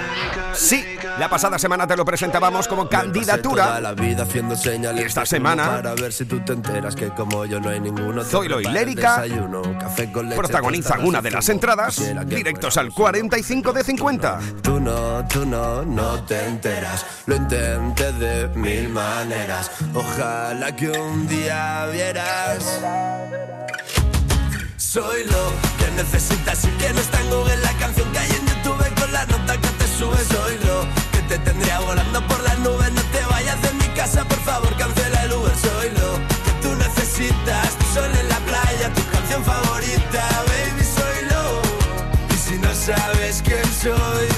Sí, 0.55 0.85
la 1.19 1.31
pasada 1.31 1.59
semana 1.59 1.87
te 1.87 1.97
lo 1.97 2.05
presentábamos 2.05 2.69
como 2.69 2.89
candidatura. 2.91 3.81
La 3.81 3.93
vida 3.95 4.25
haciendo 4.25 4.55
señales 4.55 5.03
Y 5.03 5.07
esta 5.07 5.25
semana- 5.25 5.67
Para 5.77 5.95
ver 5.95 6.13
si 6.13 6.27
tú 6.27 6.41
te 6.45 6.53
enteras 6.53 6.95
que 6.95 7.09
como 7.11 7.47
yo 7.47 7.59
no 7.59 7.71
hay 7.71 7.81
ninguno. 7.81 8.23
Zoilo 8.23 8.61
y 8.61 8.65
Lérica 8.65 9.23
desayuno, 9.23 9.63
café 9.79 10.13
con 10.13 10.27
leche, 10.27 10.37
Protagonizan 10.37 11.07
una 11.07 11.23
de 11.23 11.31
las 11.31 11.49
entradas, 11.49 12.01
directos 12.27 12.77
al 12.77 12.93
45 12.93 13.73
de 13.73 13.83
50. 13.85 14.41
Tú 14.63 14.79
no, 14.79 15.27
tú 15.29 15.47
no, 15.47 15.83
no 15.83 16.23
te 16.25 16.47
enteras. 16.47 17.05
Lo 17.27 17.37
intenté 17.37 18.13
de 18.13 18.49
mil 18.49 18.91
maneras. 18.91 19.71
Ojalá 19.95 20.75
que 20.77 20.91
un 20.91 21.27
día 21.29 21.87
vieras. 21.93 22.81
Soy 24.77 25.25
lo 25.25 25.53
que 25.79 25.91
necesitas 25.93 26.65
y 26.65 26.69
que 26.69 26.91
no 26.93 27.01
está 27.01 27.21
en 27.21 27.29
Google 27.29 27.66
tendría 31.57 31.81
volando 31.81 32.27
por 32.27 32.43
las 32.43 32.59
nubes. 32.59 32.93
No 32.93 33.03
te 33.13 33.25
vayas 33.31 33.61
de 33.63 33.73
mi 33.73 33.89
casa, 33.95 34.25
por 34.25 34.39
favor, 34.41 34.77
cancela 34.77 35.23
el 35.25 35.33
Uber. 35.33 35.53
Soy 35.57 35.91
lo 35.91 36.13
que 36.45 36.53
tú 36.63 36.75
necesitas. 36.77 37.77
Tu 37.79 37.85
sol 37.95 38.11
en 38.21 38.29
la 38.29 38.39
playa, 38.41 38.93
tu 38.95 39.03
canción 39.11 39.45
favorita, 39.45 40.45
baby. 40.49 40.85
Soy 40.85 41.29
lo. 41.31 42.35
Y 42.35 42.39
si 42.39 42.59
no 42.59 42.75
sabes 42.75 43.43
quién 43.45 43.65
soy. 43.81 44.29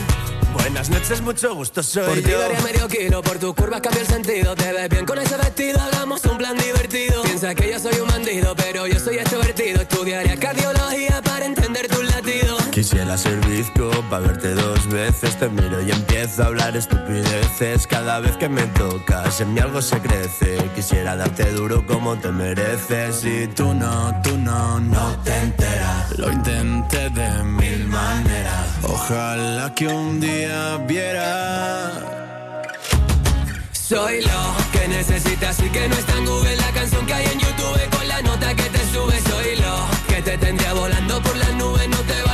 Buenas 0.53 0.91
noches, 0.91 1.21
mucho 1.21 1.55
gusto, 1.55 1.83
soy 1.83 2.07
Por 2.07 2.15
ti 2.17 2.31
yo. 2.31 2.39
daría 2.41 2.61
medio 2.61 2.89
kilo, 2.89 3.23
por 3.23 3.39
tus 3.39 3.55
curvas 3.55 3.81
cambio 3.81 4.01
el 4.01 4.07
sentido. 4.07 4.55
Te 4.55 4.73
ves 4.73 4.89
bien 4.89 5.05
con 5.07 5.19
ese 5.19 5.37
vestido, 5.37 5.81
hagamos 5.81 6.25
un 6.25 6.39
plan 6.39 6.57
divertido. 6.57 7.23
Piensa 7.23 7.55
que 7.55 7.71
yo 7.71 7.79
soy 7.79 7.99
un 8.01 8.09
bandido, 8.09 8.55
pero 8.57 8.87
yo 8.87 8.99
soy 8.99 9.17
extrovertido. 9.17 9.83
Estudiaría 9.83 10.37
tus 10.37 10.51
latidos. 13.09 13.19
Quisiera 13.19 13.19
ser 13.19 13.47
bizco 13.47 13.91
para 14.11 14.27
verte 14.27 14.55
dos 14.55 14.87
veces. 14.89 15.37
Te 15.39 15.49
miro 15.49 15.81
y 15.83 15.91
empiezo 15.91 16.43
a 16.43 16.47
hablar 16.47 16.77
estupideces. 16.77 17.87
Cada 17.87 18.21
vez 18.21 18.37
que 18.37 18.49
me 18.49 18.63
tocas, 18.69 19.41
en 19.41 19.55
mí 19.55 19.61
algo 19.61 19.81
se 19.81 19.99
crece. 20.01 20.59
Quisiera 20.75 21.17
darte 21.17 21.51
duro 21.53 21.87
como 21.87 22.17
te 22.19 22.31
mereces. 22.31 23.25
Y 23.25 23.47
tú 23.49 23.75
no, 23.75 24.15
tú 24.23 24.37
no, 24.37 24.81
no 24.81 25.17
te 25.25 25.37
enteras. 25.37 26.19
Lo 26.19 26.31
intenté 26.31 27.11
de 27.11 27.45
mil 27.45 27.87
maneras. 27.87 28.67
Ojalá 28.83 29.73
que 29.75 29.87
un 29.89 30.21
día 30.21 30.77
viera. 30.87 31.93
Soy 33.73 34.21
lo 34.21 34.55
que 34.73 34.87
necesitas 34.89 35.59
y 35.61 35.71
que 35.71 35.89
no 35.89 35.95
está 35.95 36.19
en 36.19 36.27
Google 36.27 36.57
la 36.57 36.71
canción 36.73 37.07
que 37.07 37.15
hay 37.15 37.25
en 37.25 37.41
YouTube 37.41 37.91
con 37.97 38.07
la 38.07 38.21
nota 38.21 38.55
que 38.55 38.65
te 38.65 38.79
sube. 38.93 39.19
Soy 39.31 39.57
lo 39.57 39.77
que 40.09 40.21
te 40.21 40.37
tendría 40.37 40.75
volando 40.75 41.23
por 41.23 41.37
las 41.37 41.55
nubes. 41.55 41.89
No 41.89 41.97
te 41.97 42.28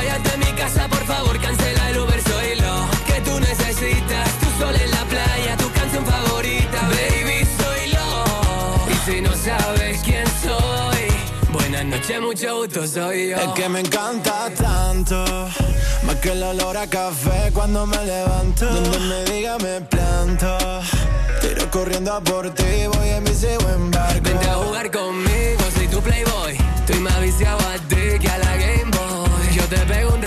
casa, 0.75 0.87
por 0.89 1.05
favor, 1.05 1.39
cancela 1.39 1.89
el 1.89 1.97
Uber. 1.99 2.21
Soy 2.21 2.55
lo 2.59 2.87
que 3.05 3.21
tú 3.21 3.39
necesitas. 3.39 4.29
Tu 4.39 4.63
sol 4.63 4.75
en 4.75 4.91
la 4.91 5.05
playa, 5.05 5.57
tu 5.57 5.71
canción 5.71 6.05
favorita, 6.05 6.81
baby. 6.89 7.47
Soy 7.57 7.91
lo. 7.93 8.91
Y 8.91 9.09
si 9.09 9.21
no 9.21 9.33
sabes 9.33 10.01
quién 10.03 10.25
soy, 10.43 11.51
buenas 11.51 11.85
noches, 11.85 12.21
mucho 12.21 12.57
gusto, 12.57 12.87
soy 12.87 13.29
yo. 13.29 13.37
Es 13.37 13.49
que 13.49 13.69
me 13.69 13.79
encanta 13.81 14.49
tanto, 14.55 15.23
más 16.03 16.15
que 16.21 16.31
el 16.31 16.43
olor 16.43 16.77
a 16.77 16.87
café 16.87 17.51
cuando 17.53 17.85
me 17.85 18.03
levanto. 18.05 18.65
Donde 18.65 18.99
me 18.99 19.23
diga 19.25 19.57
me 19.57 19.81
planto, 19.81 20.57
tiro 21.41 21.69
corriendo 21.71 22.13
a 22.13 22.21
por 22.21 22.49
ti, 22.53 22.87
voy 22.93 23.09
en 23.09 23.23
bici 23.23 23.47
o 23.47 23.69
en 23.69 23.91
barco. 23.91 24.21
Vente 24.23 24.49
a 24.49 24.55
jugar 24.55 24.91
conmigo, 24.91 25.63
soy 25.75 25.87
tu 25.87 26.01
playboy. 26.01 26.57
Estoy 26.79 26.99
más 26.99 27.19
viciado 27.21 27.59
a 27.59 27.77
ti 27.87 28.19
que 28.19 28.29
a 28.29 28.37
la 28.37 28.55
Game 28.57 28.91
Boy. 28.91 29.55
Yo 29.55 29.63
te 29.63 29.77
pego 29.77 30.13
un 30.13 30.24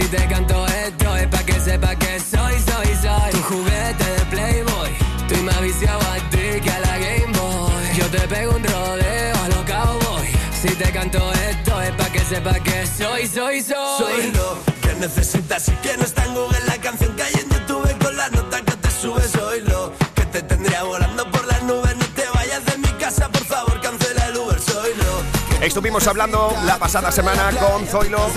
Si 0.00 0.06
te 0.06 0.26
canto 0.28 0.66
esto 0.66 1.16
es 1.16 1.26
pa' 1.26 1.44
que 1.44 1.60
sepa 1.60 1.94
que 1.94 2.18
soy, 2.18 2.54
soy, 2.54 2.86
soy 3.02 3.30
Tu 3.32 3.42
juguete 3.42 4.04
de 4.04 4.24
Playboy 4.30 4.90
Estoy 5.20 5.42
más 5.42 5.60
viciado 5.60 6.00
a 6.00 6.30
ti 6.30 6.60
que 6.64 6.70
a 6.70 6.80
la 6.80 6.98
Game 6.98 7.38
Boy 7.38 7.98
Yo 7.98 8.06
te 8.06 8.20
pego 8.28 8.56
un 8.56 8.64
rodeo 8.64 9.36
a 9.44 9.48
los 9.48 9.64
cowboy 9.66 10.26
Si 10.62 10.68
te 10.68 10.90
canto 10.90 11.18
esto 11.32 11.82
es 11.82 11.90
pa' 11.90 12.12
que 12.12 12.20
sepa 12.20 12.54
que 12.60 12.86
soy, 12.86 13.26
soy, 13.26 13.60
soy 13.60 13.98
Soy 13.98 14.32
lo 14.32 14.58
que 14.80 14.94
necesitas 14.94 15.68
y 15.68 15.72
que 15.72 15.94
no 15.98 16.04
está 16.04 16.24
en 16.24 16.34
Google 16.34 16.60
la 16.66 16.78
canción 16.78 17.14
que 17.14 17.22
hay 17.22 17.34
en 17.34 17.50
YouTube 17.50 17.98
con 18.02 18.16
la 18.16 18.30
nota 18.30 18.62
que 18.62 18.72
te 18.72 18.90
sube. 18.90 19.22
Soy 19.28 19.60
lo 19.62 19.92
que 20.14 20.24
te 20.26 20.42
tendría 20.42 20.82
volando 20.82 21.30
por 21.30 21.46
las 21.46 21.62
nubes. 21.62 21.94
No 21.96 22.06
te 22.14 22.24
vayas 22.34 22.64
de 22.64 22.78
mi 22.78 22.88
casa, 22.98 23.28
por 23.28 23.44
favor, 23.44 23.80
cancela 23.82 24.26
el 24.28 24.36
Uber. 24.38 24.58
Soy 24.60 24.94
lo 24.94 25.58
que 25.58 25.66
Estuvimos 25.66 26.06
hablando 26.06 26.56
la 26.64 26.78
pasada 26.78 27.12
semana 27.12 27.50
con 27.58 27.86
Zoilo 27.86 28.30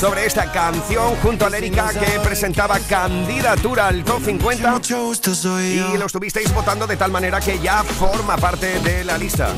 sobre 0.00 0.26
esta 0.26 0.50
canción 0.52 1.16
junto 1.22 1.46
a 1.46 1.50
Lérica 1.50 1.90
que 1.92 2.20
presentaba 2.20 2.78
candidatura 2.80 3.88
al 3.88 4.04
Top 4.04 4.22
50 4.22 4.70
Mucho 4.70 5.04
gusto 5.06 5.34
soy 5.34 5.76
yo. 5.76 5.94
y 5.94 5.98
lo 5.98 6.06
estuvisteis 6.06 6.52
votando 6.52 6.86
de 6.86 6.96
tal 6.96 7.10
manera 7.10 7.40
que 7.40 7.58
ya 7.58 7.82
forma 7.82 8.36
parte 8.36 8.78
de 8.80 9.04
la 9.04 9.16
lista. 9.16 9.48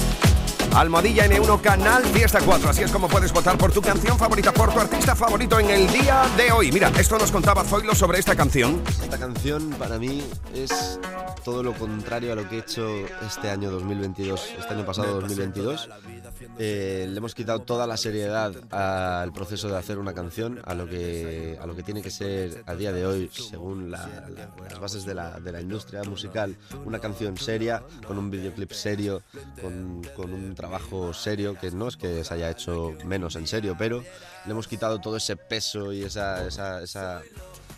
Almohadilla 0.74 1.26
N1 1.26 1.60
Canal 1.60 2.04
Fiesta 2.04 2.40
4. 2.44 2.70
Así 2.70 2.82
es 2.82 2.92
como 2.92 3.08
puedes 3.08 3.32
votar 3.32 3.58
por 3.58 3.72
tu 3.72 3.80
canción 3.82 4.16
favorita, 4.16 4.52
por 4.52 4.72
tu 4.72 4.78
artista 4.78 5.16
favorito 5.16 5.58
en 5.58 5.70
el 5.70 5.90
día 5.90 6.22
de 6.36 6.52
hoy. 6.52 6.70
Mira, 6.70 6.92
esto 6.98 7.18
nos 7.18 7.32
contaba 7.32 7.64
Zoilo 7.64 7.94
sobre 7.94 8.18
esta 8.18 8.36
canción. 8.36 8.80
Esta 9.02 9.18
canción 9.18 9.70
para 9.70 9.98
mí 9.98 10.22
es 10.54 11.00
todo 11.44 11.62
lo 11.62 11.72
contrario 11.72 12.32
a 12.32 12.36
lo 12.36 12.48
que 12.48 12.56
he 12.56 12.58
hecho 12.60 12.86
este 13.26 13.50
año 13.50 13.70
2022, 13.70 14.50
este 14.58 14.74
año 14.74 14.84
pasado 14.84 15.20
2022. 15.20 15.88
Eh, 16.58 17.06
le 17.08 17.16
hemos 17.18 17.34
quitado 17.34 17.60
toda 17.62 17.86
la 17.86 17.96
seriedad 17.96 18.52
al 18.72 19.32
proceso 19.32 19.68
de 19.68 19.78
hacer 19.78 19.98
una 19.98 20.12
canción, 20.14 20.60
a 20.64 20.74
lo 20.74 20.86
que, 20.88 21.58
a 21.60 21.66
lo 21.66 21.74
que 21.74 21.82
tiene 21.82 22.02
que 22.02 22.10
ser 22.10 22.62
a 22.66 22.74
día 22.74 22.92
de 22.92 23.06
hoy, 23.06 23.30
según 23.32 23.90
la- 23.90 24.06
la- 24.28 24.50
las 24.68 24.78
bases 24.78 25.04
de 25.04 25.14
la, 25.14 25.40
de 25.40 25.50
la 25.52 25.60
industria 25.60 26.02
musical, 26.04 26.56
una 26.84 26.98
canción 27.00 27.36
seria, 27.36 27.82
con 28.06 28.18
un 28.18 28.30
videoclip 28.30 28.70
serio, 28.72 29.22
con, 29.60 30.02
con 30.14 30.32
un 30.32 30.54
trabajo 30.58 31.14
serio, 31.14 31.54
que 31.58 31.70
no 31.70 31.88
es 31.88 31.96
que 31.96 32.24
se 32.24 32.34
haya 32.34 32.50
hecho 32.50 32.92
menos 33.06 33.36
en 33.36 33.46
serio, 33.46 33.76
pero 33.78 34.02
le 34.44 34.50
hemos 34.50 34.68
quitado 34.68 35.00
todo 35.00 35.16
ese 35.16 35.36
peso 35.36 35.92
y 35.92 36.02
esa, 36.02 36.46
esa, 36.46 36.82
esa 36.82 37.22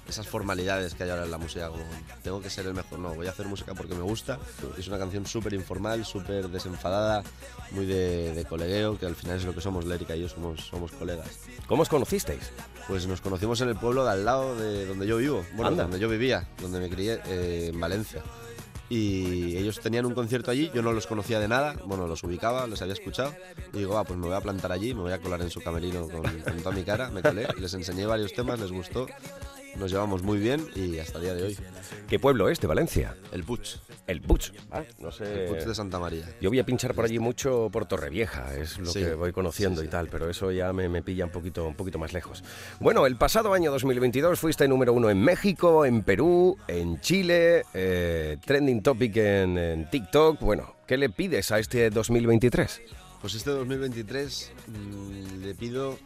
esas 0.08 0.26
formalidades 0.26 0.94
que 0.94 1.04
hay 1.04 1.10
ahora 1.10 1.24
en 1.24 1.30
la 1.30 1.38
música, 1.38 1.68
como 1.68 1.84
tengo 2.22 2.42
que 2.42 2.50
ser 2.50 2.66
el 2.66 2.74
mejor, 2.74 2.98
no, 2.98 3.14
voy 3.14 3.28
a 3.28 3.30
hacer 3.30 3.46
música 3.46 3.74
porque 3.74 3.94
me 3.94 4.02
gusta. 4.02 4.38
Es 4.76 4.88
una 4.88 4.98
canción 4.98 5.24
súper 5.24 5.54
informal, 5.54 6.04
súper 6.04 6.48
desenfadada, 6.48 7.22
muy 7.70 7.86
de, 7.86 8.34
de 8.34 8.44
colegueo, 8.44 8.98
que 8.98 9.06
al 9.06 9.14
final 9.14 9.36
es 9.36 9.44
lo 9.44 9.54
que 9.54 9.60
somos, 9.60 9.84
Lérica 9.84 10.16
y 10.16 10.22
yo 10.22 10.28
somos, 10.28 10.66
somos 10.66 10.90
colegas. 10.92 11.28
¿Cómo 11.68 11.82
os 11.82 11.88
conocisteis? 11.88 12.50
Pues 12.88 13.06
nos 13.06 13.20
conocimos 13.20 13.60
en 13.60 13.68
el 13.68 13.76
pueblo 13.76 14.04
de 14.04 14.10
al 14.10 14.24
lado 14.24 14.56
de 14.56 14.86
donde 14.86 15.06
yo 15.06 15.18
vivo, 15.18 15.44
bueno, 15.54 15.68
Anda. 15.68 15.84
donde 15.84 16.00
yo 16.00 16.08
vivía, 16.08 16.48
donde 16.60 16.80
me 16.80 16.90
crié, 16.90 17.20
eh, 17.26 17.70
en 17.72 17.78
Valencia. 17.78 18.20
Y 18.90 19.56
ellos 19.56 19.78
tenían 19.78 20.04
un 20.04 20.14
concierto 20.14 20.50
allí, 20.50 20.68
yo 20.74 20.82
no 20.82 20.92
los 20.92 21.06
conocía 21.06 21.38
de 21.38 21.46
nada, 21.46 21.76
bueno, 21.84 22.08
los 22.08 22.24
ubicaba, 22.24 22.66
los 22.66 22.82
había 22.82 22.94
escuchado. 22.94 23.32
Y 23.72 23.78
digo, 23.78 23.96
ah, 23.96 24.02
pues 24.04 24.18
me 24.18 24.26
voy 24.26 24.34
a 24.34 24.40
plantar 24.40 24.72
allí, 24.72 24.92
me 24.94 25.02
voy 25.02 25.12
a 25.12 25.20
colar 25.20 25.40
en 25.42 25.50
su 25.50 25.60
camerino 25.60 26.08
con, 26.08 26.22
con 26.22 26.56
toda 26.58 26.74
mi 26.74 26.82
cara, 26.82 27.08
me 27.10 27.22
colé, 27.22 27.46
les 27.56 27.72
enseñé 27.72 28.04
varios 28.04 28.32
temas, 28.32 28.58
les 28.58 28.72
gustó, 28.72 29.06
nos 29.76 29.90
llevamos 29.90 30.22
muy 30.22 30.38
bien 30.38 30.66
y 30.74 30.98
hasta 30.98 31.18
el 31.18 31.24
día 31.24 31.34
de 31.34 31.42
hoy. 31.44 31.58
¿Qué 32.08 32.18
pueblo 32.18 32.48
es 32.48 32.60
de 32.60 32.66
Valencia? 32.66 33.16
El 33.32 33.44
Puig, 33.44 33.60
El 34.06 34.20
Butch. 34.20 34.52
Ah, 34.70 34.82
no 34.98 35.10
sé. 35.12 35.44
el 35.44 35.48
Puig 35.48 35.64
de 35.64 35.74
Santa 35.74 35.98
María. 35.98 36.24
Yo 36.40 36.50
voy 36.50 36.58
a 36.58 36.64
pinchar 36.64 36.94
por 36.94 37.04
allí 37.04 37.18
mucho 37.18 37.68
por 37.72 37.86
Torrevieja, 37.86 38.56
es 38.56 38.78
lo 38.78 38.86
Sí, 38.90 39.00
que 39.00 39.14
voy 39.14 39.32
conociendo 39.32 39.80
sí, 39.80 39.86
y 39.86 39.90
tal, 39.90 40.08
pero 40.08 40.28
eso 40.28 40.50
ya 40.50 40.72
me, 40.72 40.88
me 40.88 41.02
pilla 41.02 41.24
un 41.24 41.30
poquito, 41.30 41.66
un 41.66 41.74
poquito 41.74 41.98
más 41.98 42.12
lejos. 42.12 42.42
Bueno, 42.80 43.06
el 43.06 43.16
pasado 43.16 43.52
año 43.54 43.70
2022 43.70 44.38
fuiste 44.38 44.66
número 44.68 44.92
uno 44.92 45.10
en 45.10 45.20
México, 45.20 45.84
en 45.84 46.02
Perú, 46.02 46.56
en 46.66 47.00
Chile, 47.00 47.64
eh, 47.74 48.36
trending 48.44 48.82
topic 48.82 49.16
en, 49.16 49.56
en 49.58 49.90
TikTok. 49.90 50.40
Bueno, 50.40 50.74
¿qué 50.86 50.96
le 50.96 51.10
pides 51.10 51.50
a 51.52 51.58
este 51.58 51.90
2023? 51.90 52.82
Pues 53.20 53.34
este 53.34 53.50
2023 53.50 54.52
mm, 54.66 55.42
le 55.44 55.54
pido 55.54 55.98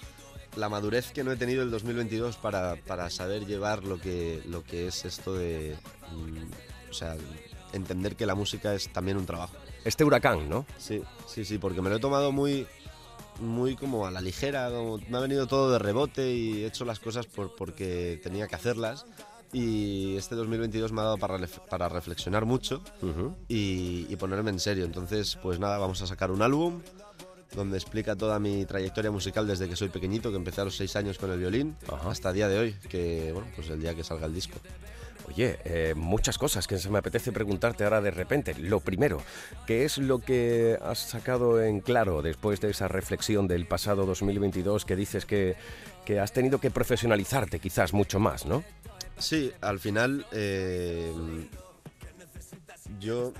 la 0.57 0.69
madurez 0.69 1.13
que 1.13 1.25
no 1.25 1.33
he 1.33 1.37
tenido 1.37 1.63
el 1.63 1.71
2022 1.71 2.37
para, 2.37 2.77
para 2.87 3.11
saber 3.11 3.47
llevar 3.47 3.85
lo 3.85 4.01
que, 4.01 4.43
lo 4.47 4.63
que 4.65 4.89
es 4.89 5.05
esto 5.05 5.35
de... 5.35 5.77
mm, 6.13 6.91
o 6.91 6.95
sea, 6.95 7.17
entender 7.73 8.15
que 8.15 8.25
la 8.27 8.35
música 8.35 8.75
es 8.75 8.93
también 8.93 9.17
un 9.17 9.27
trabajo. 9.27 9.55
Este 9.85 10.05
huracán, 10.05 10.49
¿no? 10.49 10.65
Sí, 10.79 11.03
sí, 11.27 11.45
sí, 11.45 11.59
porque 11.59 11.83
me 11.83 11.91
lo 11.91 11.97
he 11.97 12.01
tomado 12.01 12.31
muy, 12.33 12.67
muy 13.41 13.75
como 13.77 14.07
a 14.07 14.11
la 14.11 14.21
ligera, 14.21 14.71
como 14.71 14.99
me 15.09 15.17
ha 15.19 15.21
venido 15.21 15.47
todo 15.47 15.73
de 15.73 15.79
rebote 15.79 16.33
y 16.33 16.63
he 16.63 16.67
hecho 16.67 16.85
las 16.85 17.01
cosas 17.01 17.27
por, 17.27 17.55
porque 17.57 18.21
tenía 18.23 18.47
que 18.47 18.55
hacerlas. 18.55 19.07
Y 19.53 20.17
este 20.17 20.35
2022 20.35 20.91
me 20.93 21.01
ha 21.01 21.05
dado 21.05 21.17
para, 21.19 21.39
para 21.71 21.89
reflexionar 21.89 22.45
mucho 22.45 22.83
Ujú. 23.03 23.37
y, 23.47 24.07
y 24.09 24.17
ponerme 24.17 24.51
en 24.51 24.59
serio. 24.59 24.85
Entonces, 24.85 25.39
pues 25.43 25.61
nada, 25.61 25.79
vamos 25.79 26.03
a 26.03 26.07
sacar 26.09 26.31
un 26.33 26.43
álbum 26.43 26.81
donde 27.55 27.77
explica 27.77 28.17
toda 28.17 28.39
mi 28.39 28.65
trayectoria 28.65 29.11
musical 29.11 29.47
desde 29.47 29.69
que 29.69 29.77
soy 29.77 29.89
pequeñito, 29.89 30.31
que 30.31 30.37
empecé 30.37 30.61
a 30.61 30.65
los 30.65 30.77
seis 30.77 30.95
años 30.97 31.19
con 31.19 31.31
el 31.31 31.39
violín, 31.39 31.77
Ajá. 31.89 32.11
hasta 32.11 32.31
el 32.31 32.35
día 32.37 32.49
de 32.49 32.59
hoy, 32.59 32.77
que 32.89 33.31
bueno, 33.33 33.49
pues 33.55 33.69
el 33.71 33.81
día 33.81 33.95
que 33.95 34.05
salga 34.05 34.27
el 34.27 34.35
disco. 34.35 34.59
Oye, 35.29 35.59
eh, 35.65 35.95
muchas 35.97 36.37
cosas 36.37 36.67
que 36.67 36.79
se 36.79 36.91
me 36.91 36.99
apetece 36.99 37.33
preguntarte 37.33 37.85
ahora 37.85 38.01
de 38.01 38.11
repente. 38.11 38.55
Lo 38.59 38.81
primero, 38.81 39.23
¿qué 39.67 39.85
es 39.85 39.97
lo 39.99 40.19
que 40.19 40.79
has 40.83 40.99
sacado 40.99 41.63
en 41.63 41.81
claro 41.81 42.21
después 42.21 42.61
de 42.61 42.71
esa 42.71 42.89
reflexión 42.89 43.49
del 43.49 43.67
pasado 43.67 44.05
2022 44.05 44.85
que 44.85 44.97
dices 44.97 45.25
que, 45.25 45.57
que 46.05 46.21
has 46.21 46.33
tenido 46.33 46.61
que 46.61 46.71
profesionalizarte 46.71 47.59
quizás 47.59 47.95
mucho 47.95 48.21
más, 48.21 48.45
¿no? 48.45 48.65
Sí, 49.19 49.51
al 49.61 49.79
final 49.79 50.27
eh, 50.33 51.11
yo... 53.01 53.33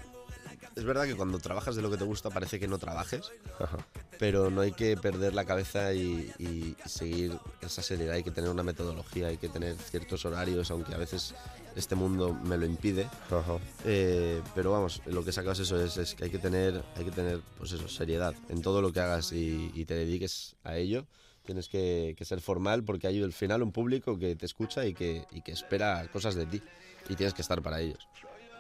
Es 0.77 0.85
verdad 0.85 1.05
que 1.05 1.15
cuando 1.15 1.39
trabajas 1.39 1.77
de 1.77 1.83
lo 1.83 1.91
que 1.91 1.97
te 1.97 2.05
gusta 2.05 2.31
parece 2.31 2.59
que 2.59 2.67
no 2.67 2.79
trabajes, 2.79 3.31
Ajá. 3.61 3.79
pero 4.19 4.51
no 4.51 4.61
hay 4.61 4.73
que 4.73 4.97
perder 4.97 5.33
la 5.35 5.45
cabeza 5.45 5.95
y, 5.95 6.33
y 6.39 6.77
seguir 6.85 7.39
esa 7.61 7.83
seriedad, 7.83 8.15
hay 8.15 8.25
que 8.25 8.33
tener 8.33 8.51
una 8.51 8.65
metodología, 8.65 9.29
hay 9.29 9.37
que 9.37 9.49
tener 9.49 9.77
ciertos 9.77 10.25
horarios, 10.25 10.71
aunque 10.71 10.95
a 10.95 10.99
veces 10.99 11.35
este 11.77 11.95
mundo 11.95 12.35
me 12.35 12.57
lo 12.57 12.67
impide. 12.67 13.05
Ajá. 13.31 13.59
Eh, 13.85 14.43
pero 14.55 14.73
vamos, 14.73 15.01
lo 15.07 15.25
que 15.25 15.33
sacas 15.33 15.61
eso 15.61 15.81
es, 15.83 15.97
es 15.97 16.15
que 16.15 16.25
hay 16.25 16.31
que 16.31 16.39
tener, 16.39 16.83
hay 16.97 17.05
que 17.05 17.13
tener, 17.13 17.41
pues 17.59 17.73
eso, 17.73 17.89
seriedad 17.89 18.35
en 18.49 18.61
todo 18.61 18.83
lo 18.83 18.93
que 18.93 19.01
hagas 19.01 19.33
y, 19.33 19.71
y 19.75 19.85
te 19.85 19.95
dediques 19.95 20.57
a 20.65 20.77
ello. 20.77 21.07
Tienes 21.45 21.69
que, 21.69 22.15
que 22.17 22.25
ser 22.25 22.41
formal 22.41 22.85
porque 22.85 23.07
hay 23.07 23.23
al 23.23 23.33
final 23.33 23.63
un 23.63 23.71
público 23.71 24.19
que 24.19 24.35
te 24.35 24.47
escucha 24.47 24.87
y 24.87 24.95
que, 24.95 25.27
y 25.31 25.43
que 25.43 25.53
espera 25.53 26.09
cosas 26.11 26.35
de 26.35 26.47
ti 26.47 26.63
y 27.09 27.15
tienes 27.17 27.35
que 27.35 27.43
estar 27.43 27.61
para 27.61 27.81
ellos. 27.81 28.09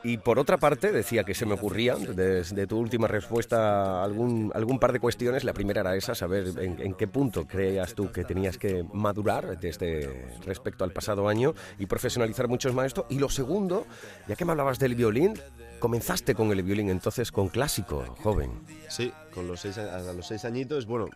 Y 0.05 0.19
por 0.19 0.39
otra 0.39 0.59
parte, 0.59 0.93
decía 0.93 1.25
que 1.25 1.35
se 1.35 1.47
me 1.47 1.55
ocurría, 1.55 1.97
desde 1.97 2.67
tu 2.67 2.79
última 2.79 3.09
respuesta, 3.09 4.05
algún, 4.05 4.53
algún 4.55 4.79
par 4.79 4.93
de 4.93 5.01
cuestiones. 5.01 5.45
La 5.45 5.55
primera 5.55 5.81
era 5.81 5.97
esa, 5.97 6.15
saber 6.15 6.53
en, 6.59 6.79
en 6.79 6.93
qué 6.93 7.09
punto 7.09 7.47
creías 7.47 7.95
tú 7.95 8.13
que 8.13 8.23
tenías 8.23 8.59
que 8.59 8.85
madurar 8.93 9.59
desde 9.59 10.29
respecto 10.45 10.85
al 10.85 10.93
pasado 10.93 11.27
año 11.27 11.55
y 11.79 11.87
profesionalizar 11.87 12.49
mucho 12.49 12.71
más 12.75 12.87
esto. 12.87 13.07
Y 13.09 13.19
lo 13.19 13.31
segundo, 13.31 13.87
ya 14.29 14.37
que 14.37 14.45
me 14.45 14.53
hablabas 14.53 14.79
del 14.79 14.95
violín, 14.95 15.41
comenzaste 15.79 16.35
con 16.35 16.53
el 16.53 16.63
violín 16.63 16.91
entonces 16.91 17.33
con 17.33 17.49
clásico, 17.49 18.05
joven. 18.23 18.51
Sí, 18.89 19.11
con 19.33 19.47
los 19.47 19.61
seis, 19.61 19.79
a 19.79 19.97
a 19.97 20.13
los 20.13 20.27
seis 20.27 20.45
añitos, 20.45 20.85
bueno, 20.85 21.09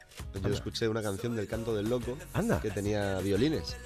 yo 0.42 0.48
escuché 0.48 0.88
una 0.88 1.02
canción 1.02 1.36
del 1.36 1.46
Canto 1.46 1.74
del 1.74 1.90
Loco 1.90 2.16
Anda. 2.32 2.60
que 2.60 2.70
tenía 2.70 3.18
violines 3.20 3.76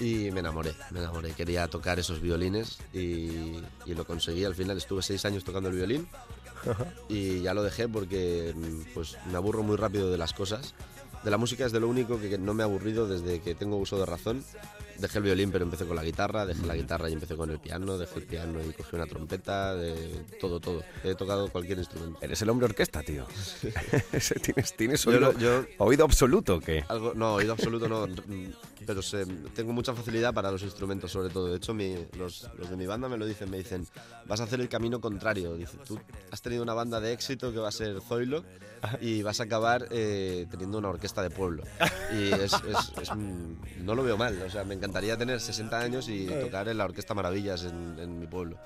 y 0.00 0.30
me 0.30 0.40
enamoré, 0.40 0.74
me 0.90 1.00
enamoré. 1.00 1.32
Quería 1.32 1.68
tocar 1.68 1.98
esos 1.98 2.20
violines 2.20 2.78
y, 2.92 3.60
y 3.86 3.94
lo 3.94 4.04
conseguí. 4.04 4.44
Al 4.44 4.54
final 4.54 4.76
estuve 4.76 5.02
seis 5.02 5.24
años 5.24 5.44
tocando 5.44 5.68
el 5.68 5.76
violín 5.76 6.08
y 7.08 7.42
ya 7.42 7.54
lo 7.54 7.62
dejé 7.62 7.88
porque 7.88 8.54
pues, 8.94 9.16
me 9.30 9.36
aburro 9.36 9.62
muy 9.62 9.76
rápido 9.76 10.10
de 10.10 10.18
las 10.18 10.32
cosas. 10.32 10.74
De 11.24 11.30
la 11.30 11.36
música 11.36 11.64
es 11.64 11.72
de 11.72 11.80
lo 11.80 11.88
único 11.88 12.20
que 12.20 12.36
no 12.38 12.52
me 12.54 12.62
ha 12.62 12.66
aburrido 12.66 13.06
desde 13.06 13.40
que 13.40 13.54
tengo 13.54 13.76
uso 13.76 13.98
de 13.98 14.06
razón. 14.06 14.44
Dejé 14.98 15.18
el 15.18 15.24
violín, 15.24 15.50
pero 15.50 15.64
empecé 15.64 15.84
con 15.86 15.96
la 15.96 16.04
guitarra, 16.04 16.46
dejé 16.46 16.64
la 16.66 16.76
guitarra 16.76 17.10
y 17.10 17.14
empecé 17.14 17.36
con 17.36 17.50
el 17.50 17.58
piano, 17.58 17.98
dejé 17.98 18.20
el 18.20 18.26
piano 18.26 18.60
y 18.62 18.72
cogí 18.72 18.94
una 18.96 19.06
trompeta, 19.06 19.74
de 19.74 20.24
todo, 20.40 20.60
todo. 20.60 20.82
He 21.04 21.14
tocado 21.14 21.48
cualquier 21.50 21.78
instrumento. 21.78 22.18
Eres 22.20 22.40
el 22.42 22.50
hombre 22.50 22.66
orquesta, 22.66 23.02
tío. 23.02 23.26
Tienes 24.42 24.76
tienes 24.76 25.04
Yo 25.04 25.10
oído, 25.10 25.20
lo- 25.32 25.38
yo- 25.38 25.64
oído 25.78 26.04
absoluto, 26.04 26.60
¿qué? 26.60 26.84
Algo, 26.88 27.12
no, 27.14 27.34
oído 27.34 27.52
absoluto 27.52 27.88
no, 27.88 28.06
pero 28.86 29.02
sé- 29.02 29.26
tengo 29.54 29.72
mucha 29.72 29.94
facilidad 29.94 30.32
para 30.34 30.50
los 30.50 30.62
instrumentos 30.62 31.10
sobre 31.12 31.30
todo. 31.30 31.46
De 31.48 31.56
hecho, 31.56 31.74
mi- 31.74 32.06
los, 32.18 32.48
los 32.58 32.70
de 32.70 32.76
mi 32.76 32.86
banda 32.86 33.08
me 33.08 33.16
lo 33.16 33.26
dicen, 33.26 33.50
me 33.50 33.58
dicen, 33.58 33.86
vas 34.26 34.40
a 34.40 34.44
hacer 34.44 34.60
el 34.60 34.68
camino 34.68 35.00
contrario. 35.00 35.54
Dice, 35.54 35.76
tú 35.86 35.98
has 36.30 36.42
tenido 36.42 36.62
una 36.62 36.74
banda 36.74 37.00
de 37.00 37.12
éxito 37.12 37.52
que 37.52 37.58
va 37.58 37.68
a 37.68 37.72
ser 37.72 38.00
Zoilo 38.00 38.44
y 39.00 39.22
vas 39.22 39.40
a 39.40 39.44
acabar 39.44 39.86
eh, 39.90 40.46
teniendo 40.50 40.78
una 40.78 40.88
orquesta 40.88 41.22
de 41.22 41.30
pueblo. 41.30 41.62
Y 42.12 42.32
es, 42.32 42.52
es- 42.52 42.92
es 43.02 43.10
no 43.16 43.94
lo 43.94 44.02
veo 44.02 44.16
mal, 44.16 44.40
o 44.42 44.50
sea, 44.50 44.64
me 44.64 44.74
encantaría 44.82 45.16
tener 45.16 45.40
60 45.40 45.78
años 45.78 46.08
y 46.08 46.26
tocar 46.26 46.66
en 46.66 46.76
la 46.76 46.84
Orquesta 46.84 47.14
Maravillas 47.14 47.64
en, 47.64 48.00
en 48.00 48.18
mi 48.18 48.26
pueblo. 48.26 48.58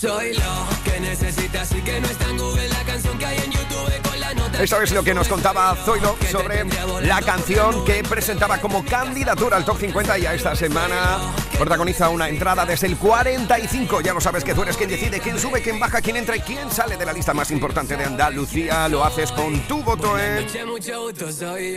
Soy 0.00 0.32
lo 0.32 0.82
que 0.82 0.98
necesitas 0.98 1.70
y 1.72 1.82
que 1.82 2.00
no 2.00 2.08
está 2.08 2.30
en 2.30 2.38
Google 2.38 2.68
la 2.70 2.82
canción 2.84 3.18
que 3.18 3.26
hay 3.26 3.36
en 3.36 3.52
YouTube 3.52 4.02
con 4.08 4.18
la 4.18 4.32
nota. 4.32 4.62
Esto 4.62 4.80
es 4.80 4.92
lo 4.92 5.02
que 5.02 5.12
nos 5.12 5.28
contaba 5.28 5.76
Zoilo 5.76 6.16
sobre 6.30 6.64
la 7.02 7.20
canción 7.20 7.84
que 7.84 8.02
presentaba 8.02 8.56
como 8.62 8.82
candidatura 8.82 9.58
al 9.58 9.66
Top 9.66 9.78
50 9.78 10.18
y 10.18 10.24
a 10.24 10.32
esta 10.32 10.56
semana 10.56 11.18
protagoniza 11.58 12.08
una 12.08 12.30
entrada 12.30 12.64
desde 12.64 12.86
el 12.86 12.96
45. 12.96 14.00
Ya 14.00 14.14
lo 14.14 14.22
sabes 14.22 14.42
que 14.42 14.54
tú 14.54 14.62
eres 14.62 14.78
quien 14.78 14.88
decide 14.88 15.20
quién 15.20 15.38
sube, 15.38 15.60
quién 15.60 15.78
baja, 15.78 16.00
quién 16.00 16.16
entra 16.16 16.34
y 16.34 16.40
quién 16.40 16.70
sale 16.70 16.96
de 16.96 17.04
la 17.04 17.12
lista 17.12 17.34
más 17.34 17.50
importante 17.50 17.94
de 17.94 18.04
Andalucía. 18.04 18.88
Lo 18.88 19.04
haces 19.04 19.30
con 19.32 19.60
tu 19.68 19.82
voto 19.82 20.18
en 20.18 20.46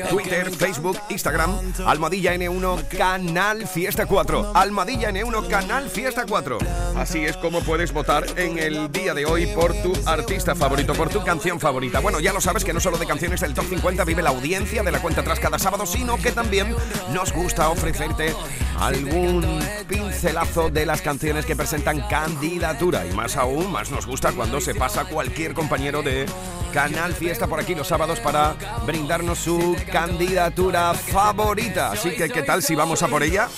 Twitter, 0.09 0.49
Facebook, 0.49 0.97
Instagram, 1.09 1.59
Almohadilla 1.86 2.33
N1 2.36 2.88
Canal 2.88 3.67
Fiesta 3.67 4.05
4. 4.05 4.51
Almohadilla 4.55 5.09
N1 5.12 5.47
Canal 5.49 5.89
Fiesta 5.89 6.25
4. 6.25 6.57
Así 6.95 7.25
es 7.25 7.36
como 7.36 7.59
puedes 7.59 7.91
votar 7.91 8.12
en 8.36 8.60
el 8.60 8.91
día 8.91 9.15
de 9.15 9.26
hoy 9.26 9.47
por 9.47 9.73
tu 9.82 9.91
artista 10.06 10.54
favorito, 10.54 10.93
por 10.93 11.10
tu 11.10 11.23
canción 11.23 11.60
favorita. 11.60 11.99
Bueno, 11.99 12.19
ya 12.19 12.32
lo 12.32 12.41
sabes 12.41 12.63
que 12.63 12.71
no 12.71 12.80
solo 12.80 12.97
de 12.97 13.08
canciones 13.08 13.41
del 13.41 13.56
Top 13.56 13.65
50 13.67 14.04
vive 14.06 14.21
la 14.21 14.30
audiencia 14.30 14.84
de 14.84 14.91
la 14.91 15.02
cuenta 15.02 15.21
atrás 15.21 15.39
cada 15.39 15.58
sábado, 15.58 15.88
sino 15.88 16.17
que 16.17 16.32
también 16.32 16.76
nos 17.12 17.34
gusta 17.34 17.69
ofrecerte 17.69 18.36
algún 18.80 19.60
pincelazo 19.88 20.69
de 20.69 20.86
las 20.86 21.02
canciones 21.02 21.45
que 21.45 21.56
presentan 21.56 22.02
candidatura. 22.08 23.04
Y 23.08 23.13
más 23.13 23.36
aún, 23.36 23.71
más 23.71 23.89
nos 23.89 24.06
gusta 24.06 24.32
cuando 24.32 24.62
se 24.62 24.76
pasa 24.76 25.06
cualquier 25.06 25.56
compañero 25.56 26.04
de 26.04 26.28
Canal 26.71 27.13
Fiesta 27.13 27.47
por 27.47 27.60
aquí 27.60 27.73
los 27.73 27.88
sábados 27.88 28.19
para 28.19 28.56
brindarnos 28.86 29.39
su 29.39 29.76
candidatura 29.91 30.93
favorita. 30.93 31.91
Así 31.91 32.12
que, 32.12 32.30
¿qué 32.30 32.43
tal 32.43 32.62
si 32.62 32.76
vamos 32.76 33.02
a 33.02 33.08
por 33.08 33.23
ella? 33.23 33.49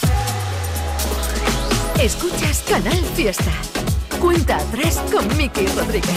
Escuchas 1.99 2.63
Canal 2.69 3.03
Fiesta. 3.15 3.51
Cuenta 4.19 4.57
atrás 4.57 5.01
con 5.11 5.37
Miki 5.37 5.67
Rodríguez. 5.67 6.09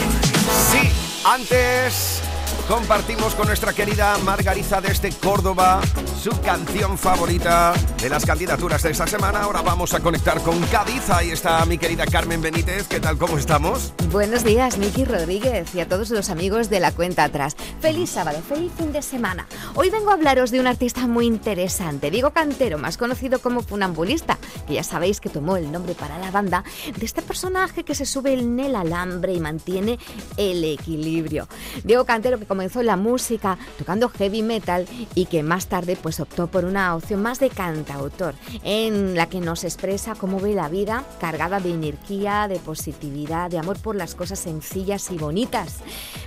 Sí, 0.70 0.90
antes 1.24 2.22
compartimos 2.68 3.35
con 3.35 3.46
nuestra 3.46 3.72
querida 3.72 4.18
Margarita 4.18 4.83
desde 4.83 5.11
Córdoba 5.11 5.81
su 6.22 6.31
canción 6.42 6.98
favorita 6.98 7.72
de 8.02 8.11
las 8.11 8.26
candidaturas 8.26 8.83
de 8.83 8.90
esta 8.90 9.07
semana. 9.07 9.42
Ahora 9.42 9.62
vamos 9.62 9.94
a 9.94 10.00
conectar 10.00 10.42
con 10.42 10.61
Cádiz. 10.66 11.09
Ahí 11.11 11.31
está 11.31 11.64
mi 11.64 11.78
querida 11.78 12.04
Carmen 12.04 12.42
Benítez. 12.42 12.88
¿Qué 12.88 13.00
tal? 13.00 13.16
¿Cómo 13.16 13.38
estamos? 13.38 13.94
Buenos 14.11 14.44
días, 14.44 14.78
Miki 14.78 15.04
Rodríguez 15.04 15.74
y 15.74 15.81
a 15.81 15.88
todos 15.88 16.11
los 16.11 16.28
amigos 16.28 16.68
de 16.68 16.81
la 16.81 16.92
cuenta 16.92 17.24
atrás. 17.24 17.57
Feliz 17.81 18.11
sábado, 18.11 18.40
feliz 18.46 18.72
fin 18.76 18.92
de 18.92 19.00
semana. 19.00 19.46
Hoy 19.74 19.90
vengo 19.90 20.11
a 20.11 20.14
hablaros 20.14 20.50
de 20.50 20.61
un 20.61 20.66
artista 20.66 21.07
muy 21.07 21.26
interesante, 21.26 22.11
Diego 22.11 22.31
Cantero, 22.31 22.78
más 22.78 22.98
conocido 22.98 23.38
como 23.38 23.62
Funambulista, 23.62 24.38
que 24.66 24.74
ya 24.74 24.83
sabéis 24.83 25.20
que 25.20 25.31
tomó 25.31 25.57
el 25.57 25.70
nombre 25.70 25.94
para 25.94 26.18
la 26.18 26.31
banda 26.31 26.64
de 26.96 27.07
este 27.07 27.22
personaje 27.22 27.85
que 27.85 27.94
se 27.94 28.04
sube 28.04 28.33
en 28.33 28.59
el 28.59 28.74
alambre 28.74 29.33
y 29.33 29.40
mantiene 29.40 29.98
el 30.37 30.64
equilibrio. 30.64 31.48
Diego 31.85 32.04
Cantero 32.04 32.38
que 32.38 32.44
comenzó 32.58 32.82
la 32.82 32.96
música 32.96 33.56
tocando 33.78 34.08
heavy 34.08 34.42
metal 34.42 34.84
y 35.14 35.26
que 35.26 35.44
más 35.44 35.68
tarde 35.68 35.94
pues 35.94 36.18
optó 36.18 36.48
por 36.48 36.64
una 36.64 36.96
opción 36.96 37.22
más 37.22 37.38
de 37.38 37.50
cantautor, 37.50 38.34
en 38.64 39.14
la 39.14 39.28
que 39.28 39.38
nos 39.38 39.62
expresa 39.62 40.16
cómo 40.16 40.40
ve 40.40 40.54
la 40.54 40.68
vida 40.68 41.04
cargada 41.20 41.60
de 41.60 41.70
energía, 41.70 42.48
de 42.48 42.58
positividad, 42.58 43.48
de 43.48 43.60
amor 43.60 43.78
por 43.78 43.94
las 43.94 44.16
cosas 44.16 44.40
sencillas 44.40 45.08
y 45.12 45.18
bonitas. 45.18 45.76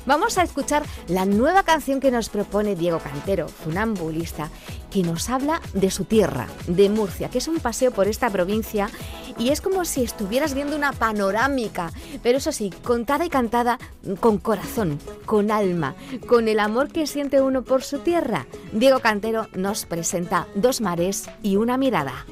Vamos 0.05 0.37
a 0.37 0.43
escuchar 0.43 0.83
la 1.09 1.25
nueva 1.25 1.63
canción 1.63 1.99
que 1.99 2.11
nos 2.11 2.29
propone 2.29 2.77
Diego 2.77 2.99
Cantero, 2.99 3.49
funambulista, 3.49 4.49
que 4.91 5.01
nos 5.01 5.29
habla 5.29 5.61
de 5.73 5.89
su 5.89 6.05
tierra, 6.05 6.47
de 6.67 6.89
Murcia, 6.89 7.29
que 7.29 7.39
es 7.39 7.47
un 7.47 7.59
paseo 7.59 7.91
por 7.91 8.07
esta 8.07 8.29
provincia 8.29 8.89
y 9.37 9.49
es 9.49 9.61
como 9.61 9.85
si 9.85 10.03
estuvieras 10.03 10.53
viendo 10.53 10.75
una 10.75 10.91
panorámica, 10.91 11.91
pero 12.21 12.37
eso 12.37 12.51
sí, 12.51 12.71
contada 12.83 13.25
y 13.25 13.29
cantada 13.29 13.79
con 14.19 14.37
corazón, 14.37 14.99
con 15.25 15.49
alma, 15.49 15.95
con 16.27 16.47
el 16.47 16.59
amor 16.59 16.91
que 16.91 17.07
siente 17.07 17.41
uno 17.41 17.63
por 17.63 17.83
su 17.83 17.99
tierra. 17.99 18.45
Diego 18.73 18.99
Cantero 18.99 19.47
nos 19.53 19.85
presenta 19.85 20.47
Dos 20.55 20.81
mares 20.81 21.29
y 21.41 21.55
una 21.55 21.77
mirada. 21.77 22.25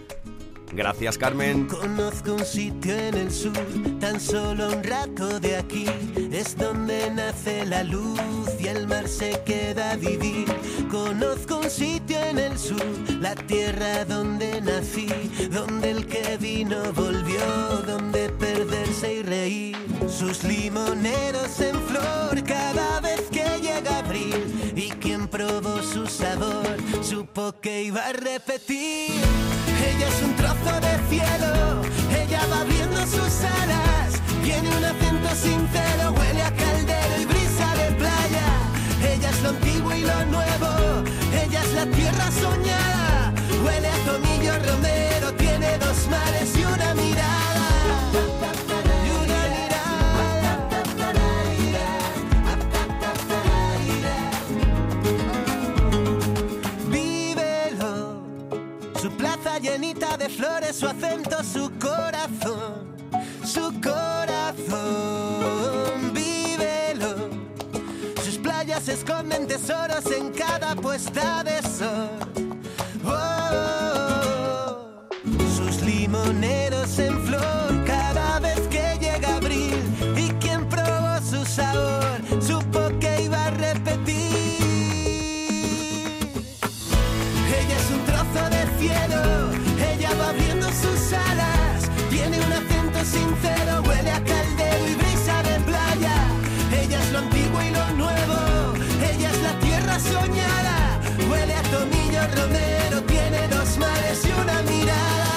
Gracias, 0.71 1.17
Carmen. 1.17 1.67
Conozco 1.67 2.35
un 2.35 2.45
sitio 2.45 2.95
en 2.95 3.15
el 3.15 3.31
sur, 3.31 3.53
tan 3.99 4.19
solo 4.19 4.69
un 4.69 4.83
rato 4.83 5.39
de 5.39 5.57
aquí. 5.57 5.85
Es 6.31 6.55
donde 6.55 7.09
nace 7.09 7.65
la 7.65 7.83
luz 7.83 8.19
y 8.59 8.67
el 8.67 8.87
mar 8.87 9.07
se 9.07 9.41
queda 9.45 9.91
a 9.91 9.95
vivir. 9.95 10.45
Conozco 10.91 11.57
un 11.57 11.69
sitio 11.69 12.19
en 12.23 12.37
el 12.37 12.57
sur, 12.57 12.83
la 13.19 13.33
tierra 13.35 14.05
donde 14.05 14.61
nací, 14.61 15.07
donde 15.51 15.91
el 15.91 16.05
que 16.05 16.37
vino 16.37 16.93
volvió, 16.93 17.41
donde 17.87 18.29
perderse 18.29 19.15
y 19.15 19.23
reír. 19.23 19.77
Sus 20.07 20.43
limoneros 20.43 21.59
en 21.61 21.75
flor 21.81 22.43
cada 22.43 22.99
vez 23.01 23.21
que 23.31 23.43
llega 23.59 23.99
abril. 23.99 24.73
Y 24.75 24.91
quien 24.91 25.27
probó 25.27 25.81
su 25.81 26.05
sabor, 26.05 26.77
supo 27.01 27.53
que 27.59 27.83
iba 27.83 28.05
a 28.05 28.13
repetir. 28.13 29.58
Ella 29.87 30.07
es 30.07 30.21
un 30.23 30.35
trozo 30.35 30.79
de 30.81 30.93
cielo, 31.09 31.81
ella 32.21 32.41
va 32.51 32.61
abriendo 32.61 33.01
sus 33.05 33.33
alas. 33.63 34.13
Tiene 34.43 34.69
un 34.77 34.83
acento 34.83 35.29
sincero, 35.35 36.11
huele 36.17 36.41
a 36.41 36.51
caldero 36.51 37.21
y 37.21 37.25
brisa 37.25 37.67
de 37.75 37.91
playa. 37.95 38.47
Ella 39.13 39.29
es 39.29 39.41
lo 39.41 39.49
antiguo 39.49 39.93
y 39.93 40.01
lo 40.01 40.25
nuevo, 40.25 41.03
ella 41.43 41.61
es 41.63 41.73
la 41.73 41.85
tierra 41.85 42.31
soñada. 42.31 43.33
Huele 43.63 43.87
a 43.87 43.97
tomillo 44.05 44.53
romero, 44.69 45.33
tiene 45.37 45.77
dos 45.77 46.07
mares 46.09 46.55
y 46.57 46.65
una 46.65 46.93
mirada. 46.95 47.48
Llenita 59.59 60.17
de 60.17 60.29
flores, 60.29 60.75
su 60.77 60.87
acento, 60.87 61.43
su 61.43 61.71
corazón, 61.79 62.95
su 63.43 63.73
corazón. 63.81 64.79
Vívelo, 66.13 67.29
sus 68.23 68.37
playas 68.37 68.87
esconden 68.87 69.47
tesoros 69.47 70.05
en 70.11 70.31
cada 70.31 70.75
puesta 70.75 71.43
de 71.43 71.61
sol. 71.61 72.09
Oh, 73.05 74.87
sus 75.55 75.81
limoneros 75.81 76.99
en 76.99 77.19
flor 77.25 77.83
cada 77.85 78.39
vez 78.39 78.59
que 78.69 78.97
llega 78.99 79.35
abril. 79.37 79.75
Y 80.15 80.29
quien 80.39 80.67
probó 80.69 81.19
su 81.21 81.45
sabor 81.45 82.21
supo 82.41 82.89
que 82.99 83.23
iba 83.23 83.45
a 83.45 83.49
repetir. 83.51 84.19
Ella 87.59 87.77
es 87.77 87.89
un 87.91 88.05
trozo 88.05 88.49
de 88.49 88.67
cielo, 88.79 89.21
sincero, 93.09 93.81
huele 93.85 94.11
a 94.11 94.23
caldero 94.23 94.87
y 94.87 94.95
brisa 94.95 95.41
de 95.43 95.59
playa. 95.61 96.15
Ella 96.81 96.99
es 97.03 97.11
lo 97.11 97.19
antiguo 97.19 97.61
y 97.61 97.69
lo 97.71 97.85
nuevo, 98.03 98.37
ella 99.11 99.29
es 99.31 99.41
la 99.41 99.53
tierra 99.59 99.99
soñada. 99.99 100.99
Huele 101.29 101.55
a 101.55 101.63
tomillo 101.63 102.21
romero, 102.37 103.01
tiene 103.07 103.47
dos 103.47 103.77
mares 103.77 104.19
y 104.25 104.41
una 104.41 104.61
mirada. 104.63 105.28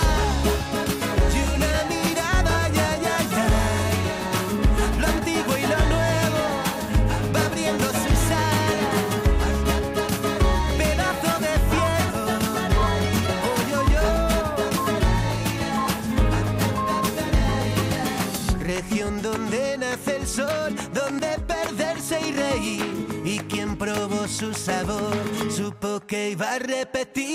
Región 18.75 19.21
donde 19.21 19.77
nace 19.77 20.17
el 20.17 20.27
sol, 20.27 20.75
donde 20.95 21.27
perderse 21.47 22.19
y 22.27 22.33
reír. 22.33 23.23
Y 23.23 23.39
quien 23.41 23.77
probó 23.77 24.27
su 24.27 24.55
sabor, 24.55 25.13
supo 25.51 26.01
que 26.07 26.31
iba 26.31 26.53
a 26.53 26.59
repetir. 26.59 27.27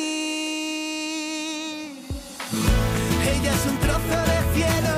Ella 3.21 3.51
es 3.53 3.65
un 3.69 3.77
trozo 3.77 4.17
de 4.31 4.39
cielo, 4.55 4.95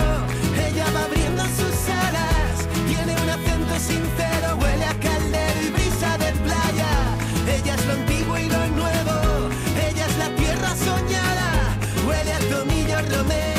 ella 0.65 0.85
va 0.95 1.03
abriendo 1.03 1.43
sus 1.43 1.89
alas. 2.07 2.67
Tiene 2.87 3.21
un 3.21 3.29
acento 3.29 3.75
sincero, 3.77 4.55
huele 4.61 4.85
a 4.85 4.93
caldero 4.97 5.61
y 5.61 5.69
brisa 5.71 6.17
de 6.19 6.31
playa. 6.45 6.91
Ella 7.53 7.75
es 7.75 7.85
lo 7.85 7.93
antiguo 7.93 8.37
y 8.37 8.47
lo 8.47 8.65
nuevo, 8.79 9.49
ella 9.89 10.05
es 10.05 10.17
la 10.17 10.29
tierra 10.37 10.73
soñada. 10.87 11.77
Huele 12.07 12.31
a 12.31 12.39
tomillo 12.39 12.97
romero, 13.13 13.58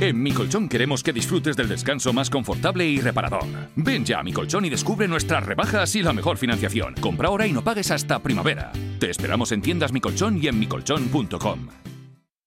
En 0.00 0.22
Mi 0.22 0.30
Colchón 0.30 0.68
queremos 0.68 1.02
que 1.02 1.12
disfrutes 1.12 1.56
del 1.56 1.68
descanso 1.68 2.12
más 2.12 2.30
confortable 2.30 2.86
y 2.86 3.00
reparador. 3.00 3.44
Ven 3.74 4.04
ya 4.04 4.20
a 4.20 4.22
Mi 4.22 4.32
Colchón 4.32 4.64
y 4.64 4.70
descubre 4.70 5.08
nuestras 5.08 5.44
rebajas 5.44 5.94
y 5.96 6.02
la 6.02 6.12
mejor 6.12 6.36
financiación. 6.36 6.94
Compra 7.00 7.28
ahora 7.28 7.48
y 7.48 7.52
no 7.52 7.64
pagues 7.64 7.90
hasta 7.90 8.20
primavera. 8.20 8.70
Te 9.00 9.10
esperamos 9.10 9.50
en 9.50 9.60
tiendas 9.60 9.92
Mi 9.92 10.00
Colchón 10.00 10.38
y 10.40 10.46
en 10.46 10.58
micolchón.com. 10.60 11.68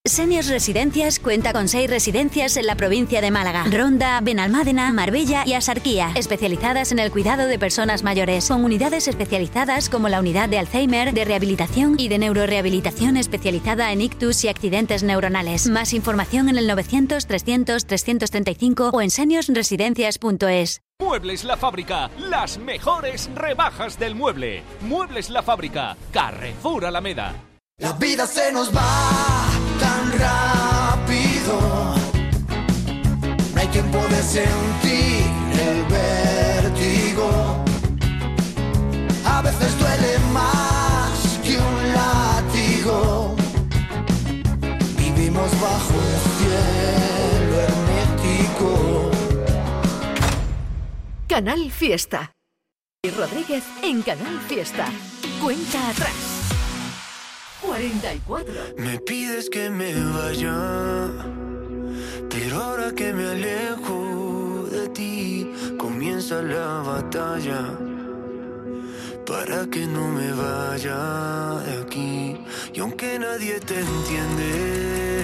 Seniors 0.04 0.48
Residencias 0.48 1.20
cuenta 1.20 1.54
con 1.54 1.68
seis 1.68 1.88
residencias 1.88 2.58
en 2.58 2.66
la 2.66 2.74
provincia 2.74 3.22
de 3.22 3.30
Málaga, 3.30 3.66
Ronda, 3.70 4.20
Benalmádena, 4.20 4.92
Marbella 4.92 5.44
y 5.46 5.54
Asarquía, 5.54 6.12
especializadas 6.16 6.92
en 6.92 6.98
el 6.98 7.12
cuidado 7.12 7.46
de 7.46 7.60
personas 7.60 8.02
mayores, 8.02 8.48
con 8.48 8.64
unidades 8.64 9.08
especializadas 9.08 9.90
como 9.90 10.10
la 10.10 10.20
unidad 10.20 10.50
de 10.50 10.58
Alzheimer, 10.58 11.14
de 11.14 11.24
rehabilitación 11.24 12.00
y 12.00 12.08
de 12.08 12.18
neurorehabilitación 12.18 13.16
especializada 13.16 13.92
en 13.92 14.02
ictus 14.02 14.44
y 14.44 14.48
accidentes 14.48 15.04
neuronales. 15.04 15.70
Más 15.70 15.94
información 15.94 16.50
en 16.50 16.58
el 16.58 16.66
900 16.66 17.28
300 17.28 17.86
335 17.86 18.90
o 18.92 19.02
en 19.04 19.12
seniorsresidencias.es. 19.12 20.82
Muebles 21.00 21.44
La 21.44 21.58
Fábrica, 21.58 22.10
las 22.18 22.58
mejores 22.58 23.30
rebajas 23.36 24.00
del 24.00 24.16
mueble. 24.16 24.64
Muebles 24.82 25.30
La 25.30 25.44
Fábrica, 25.44 25.96
Carrefour 26.12 26.86
Alameda. 26.86 27.36
La 27.78 27.94
vida 27.94 28.26
se 28.26 28.52
nos 28.52 28.76
va 28.76 29.41
tan 29.82 30.04
rápido. 30.26 31.54
No 33.54 33.58
hay 33.60 33.67
tiempo 33.67 34.00
de 34.13 34.22
sentir 34.38 35.26
el 35.67 35.80
vértigo. 35.96 37.28
A 39.26 39.41
veces 39.41 39.70
duele 39.80 40.13
más 40.32 41.39
que 41.44 41.58
un 41.58 41.78
látigo. 42.00 43.36
Vivimos 44.98 45.52
bajo 45.67 45.94
el 46.10 46.17
cielo 46.38 47.54
hermético. 47.67 49.12
Canal 51.28 51.72
Fiesta. 51.72 52.32
Y 53.04 53.10
Rodríguez 53.10 53.63
en 53.82 54.04
Canal 54.04 54.39
Fiesta. 54.48 54.86
Cuenta 55.41 55.89
atrás. 55.89 56.31
44. 57.62 58.54
Me 58.78 59.00
pides 59.00 59.50
que 59.50 59.69
me 59.69 59.93
vaya, 59.93 61.10
pero 62.30 62.62
ahora 62.62 62.91
que 62.93 63.13
me 63.13 63.28
alejo 63.28 64.67
de 64.71 64.89
ti, 64.89 65.52
comienza 65.78 66.41
la 66.41 66.82
batalla. 66.82 67.78
Para 69.26 69.65
que 69.67 69.86
no 69.86 70.08
me 70.10 70.32
vaya 70.34 71.62
de 71.65 71.82
aquí, 71.84 72.38
y 72.74 72.80
aunque 72.80 73.19
nadie 73.19 73.60
te 73.60 73.80
entiende, 73.80 75.24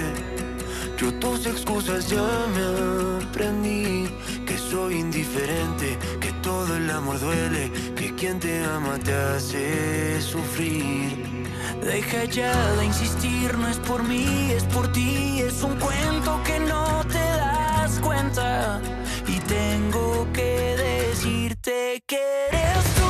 yo 0.98 1.14
tus 1.20 1.46
excusas 1.48 2.08
ya 2.08 2.28
me 2.56 3.26
aprendí. 3.26 4.08
Que 4.46 4.58
soy 4.58 4.96
indiferente, 4.96 5.98
que 6.22 6.32
todo 6.42 6.78
el 6.78 6.90
amor 6.90 7.20
duele, 7.20 7.70
que 7.96 8.16
quien 8.16 8.40
te 8.40 8.64
ama 8.64 8.98
te 8.98 9.14
hace 9.14 10.22
sufrir. 10.22 11.38
Deja 11.82 12.26
ya 12.26 12.54
de 12.76 12.86
insistir, 12.86 13.58
no 13.58 13.68
es 13.68 13.78
por 13.78 14.04
mí, 14.04 14.52
es 14.52 14.64
por 14.66 14.92
ti, 14.92 15.42
es 15.42 15.64
un 15.64 15.76
cuento 15.80 16.42
que 16.44 16.60
no 16.60 17.04
te 17.06 17.20
das 17.20 18.00
cuenta. 18.00 18.82
Y 19.28 19.40
tengo 19.42 20.28
que 20.34 20.76
decirte 20.78 22.04
que 22.06 22.20
eres 22.52 22.86
tú, 22.96 23.07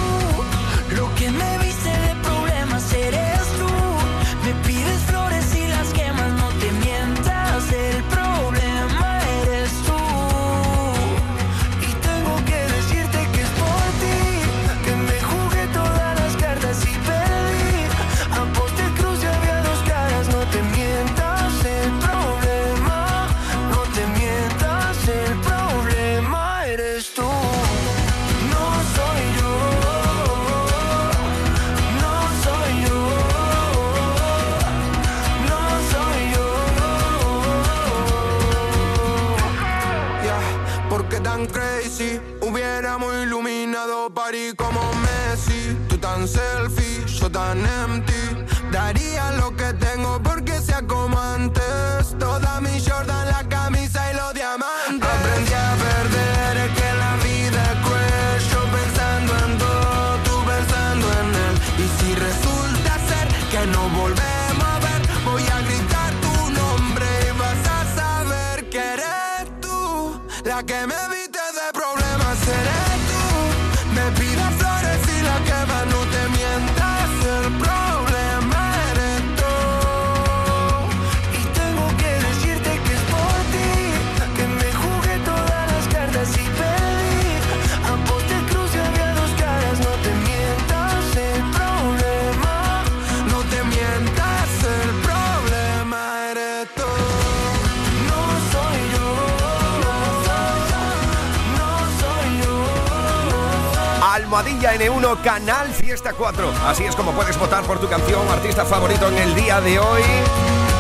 yo. 104.44 104.48
Almohadilla 104.48 104.76
N1 104.76 105.22
Canal 105.22 105.74
Fiesta 105.74 106.14
4. 106.14 106.52
Así 106.66 106.84
es 106.84 106.96
como 106.96 107.12
puedes 107.12 107.38
votar 107.38 107.64
por 107.64 107.80
tu 107.80 107.88
canción 107.88 108.28
artista 108.30 108.66
favorito 108.66 109.08
en 109.08 109.18
el 109.18 109.36
día 109.36 109.62
de 109.62 109.80
hoy. 109.80 110.02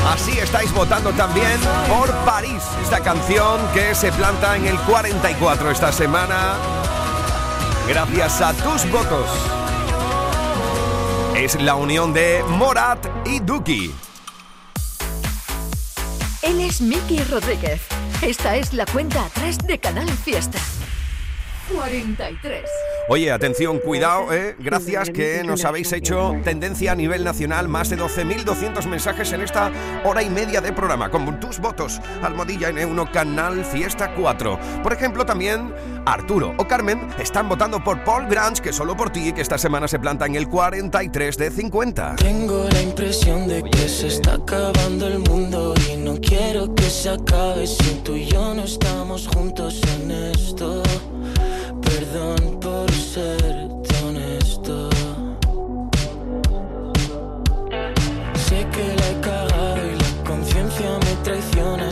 Así 0.07 0.37
estáis 0.39 0.71
votando 0.73 1.11
también 1.11 1.59
por 1.87 2.13
París, 2.23 2.63
esta 2.81 3.01
canción 3.01 3.59
que 3.73 3.93
se 3.93 4.11
planta 4.11 4.55
en 4.55 4.67
el 4.67 4.77
44 4.81 5.71
esta 5.71 5.91
semana. 5.91 6.53
Gracias 7.87 8.41
a 8.41 8.53
tus 8.53 8.89
votos. 8.91 9.29
Es 11.35 11.59
la 11.61 11.75
unión 11.75 12.13
de 12.13 12.43
Morat 12.47 13.05
y 13.25 13.39
Duki. 13.39 13.93
Él 16.41 16.61
es 16.61 16.79
Miki 16.79 17.23
Rodríguez. 17.23 17.81
Esta 18.21 18.55
es 18.55 18.73
la 18.73 18.85
cuenta 18.85 19.25
atrás 19.25 19.57
de 19.59 19.79
Canal 19.79 20.09
Fiesta. 20.09 20.59
43. 21.73 22.63
Oye, 23.09 23.31
atención, 23.31 23.79
cuidado, 23.79 24.33
¿eh? 24.33 24.57
Gracias 24.59 25.09
que 25.09 25.41
nos 25.45 25.63
habéis 25.63 25.93
hecho 25.93 26.35
tendencia 26.43 26.91
a 26.91 26.95
nivel 26.95 27.23
nacional. 27.23 27.69
Más 27.69 27.89
de 27.89 27.97
12.200 27.97 28.85
mensajes 28.85 29.31
en 29.31 29.39
esta 29.39 29.71
hora 30.03 30.21
y 30.21 30.29
media 30.29 30.59
de 30.59 30.73
programa. 30.73 31.09
Con 31.09 31.39
tus 31.39 31.59
votos, 31.59 32.01
Almohadilla 32.21 32.69
N1 32.69 33.09
Canal 33.11 33.63
Fiesta 33.63 34.13
4. 34.13 34.59
Por 34.83 34.91
ejemplo, 34.91 35.25
también 35.25 35.73
Arturo 36.05 36.53
o 36.57 36.67
Carmen 36.67 37.07
están 37.17 37.47
votando 37.47 37.81
por 37.81 38.03
Paul 38.03 38.27
Grange, 38.27 38.61
que 38.61 38.73
solo 38.73 38.97
por 38.97 39.09
ti, 39.09 39.31
que 39.31 39.41
esta 39.41 39.57
semana 39.57 39.87
se 39.87 39.99
planta 39.99 40.25
en 40.25 40.35
el 40.35 40.49
43 40.49 41.37
de 41.37 41.49
50. 41.49 42.17
Tengo 42.17 42.67
la 42.69 42.81
impresión 42.81 43.47
de 43.47 43.63
que 43.63 43.87
se 43.87 44.07
está 44.07 44.33
acabando 44.33 45.07
el 45.07 45.19
mundo 45.19 45.73
y 45.89 45.95
no 45.95 46.17
quiero 46.19 46.75
que 46.75 46.89
se 46.89 47.11
acabe 47.11 47.67
si 47.67 48.01
tú 48.03 48.17
y 48.17 48.25
yo 48.25 48.53
no 48.53 48.65
estamos 48.65 49.29
juntos 49.29 49.81
en 49.95 50.11
esto. 50.11 50.83
Perdón 51.81 52.56
por 53.18 53.88
ser 53.88 54.05
honesto. 54.05 54.89
Sé 58.36 58.68
que 58.74 58.95
la 58.95 59.09
he 59.09 59.22
cagado 59.22 59.88
y 59.88 59.95
la 59.95 60.24
conciencia 60.24 60.99
me 60.99 61.24
traiciona. 61.24 61.91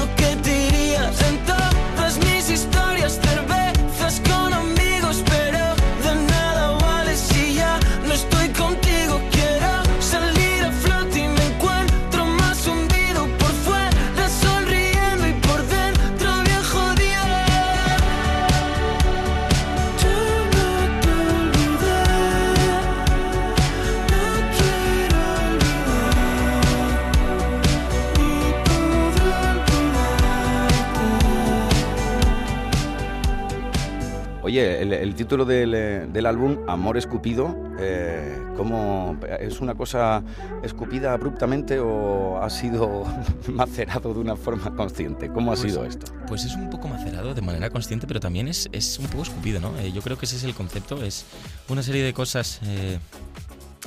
el, 35.01 35.15
título 35.15 35.45
del, 35.45 35.73
eh, 35.73 36.07
del 36.11 36.25
álbum, 36.25 36.57
Amor 36.67 36.97
Escupido, 36.97 37.55
eh, 37.79 38.37
¿cómo, 38.55 39.17
¿es 39.39 39.59
una 39.61 39.73
cosa 39.75 40.23
escupida 40.63 41.13
abruptamente 41.13 41.79
o 41.79 42.41
ha 42.41 42.49
sido 42.49 43.03
macerado 43.47 44.13
de 44.13 44.19
una 44.19 44.35
forma 44.35 44.75
consciente? 44.75 45.29
¿Cómo 45.29 45.51
ha 45.51 45.55
Pues- 45.55 45.71
sido 45.71 45.85
esto? 45.85 46.11
Pues 46.27 46.45
es 46.45 46.55
un 46.55 46.69
poco 46.69 46.87
macerado 46.87 47.33
de 47.33 47.41
manera 47.41 47.69
consciente, 47.69 48.07
pero 48.07 48.19
también 48.19 48.47
es, 48.47 48.69
es 48.71 48.99
un 48.99 49.07
poco 49.07 49.23
escupido, 49.23 49.59
¿no? 49.59 49.77
Eh, 49.79 49.91
yo 49.91 50.01
creo 50.01 50.17
que 50.17 50.25
ese 50.25 50.37
es 50.37 50.43
el 50.43 50.53
concepto, 50.53 51.03
es 51.03 51.25
una 51.67 51.83
serie 51.83 52.03
de 52.03 52.13
cosas, 52.13 52.59
eh, 52.63 52.99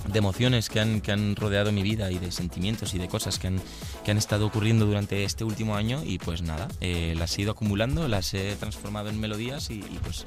de 0.06 0.18
emociones 0.18 0.68
que 0.68 0.80
han, 0.80 1.00
que 1.00 1.12
han 1.12 1.36
rodeado 1.36 1.72
mi 1.72 1.82
vida 1.82 2.10
y 2.10 2.18
de 2.18 2.30
sentimientos 2.30 2.94
y 2.94 2.98
de 2.98 3.08
cosas 3.08 3.38
que 3.38 3.48
han, 3.48 3.60
que 4.04 4.10
han 4.10 4.18
estado 4.18 4.46
ocurriendo 4.46 4.86
durante 4.86 5.24
este 5.24 5.44
último 5.44 5.76
año 5.76 6.02
y 6.04 6.18
pues 6.18 6.42
nada, 6.42 6.68
eh, 6.80 7.14
las 7.16 7.36
he 7.38 7.42
ido 7.42 7.52
acumulando, 7.52 8.08
las 8.08 8.34
he 8.34 8.54
transformado 8.56 9.08
en 9.08 9.20
melodías 9.20 9.70
y, 9.70 9.74
y, 9.74 10.00
pues, 10.02 10.24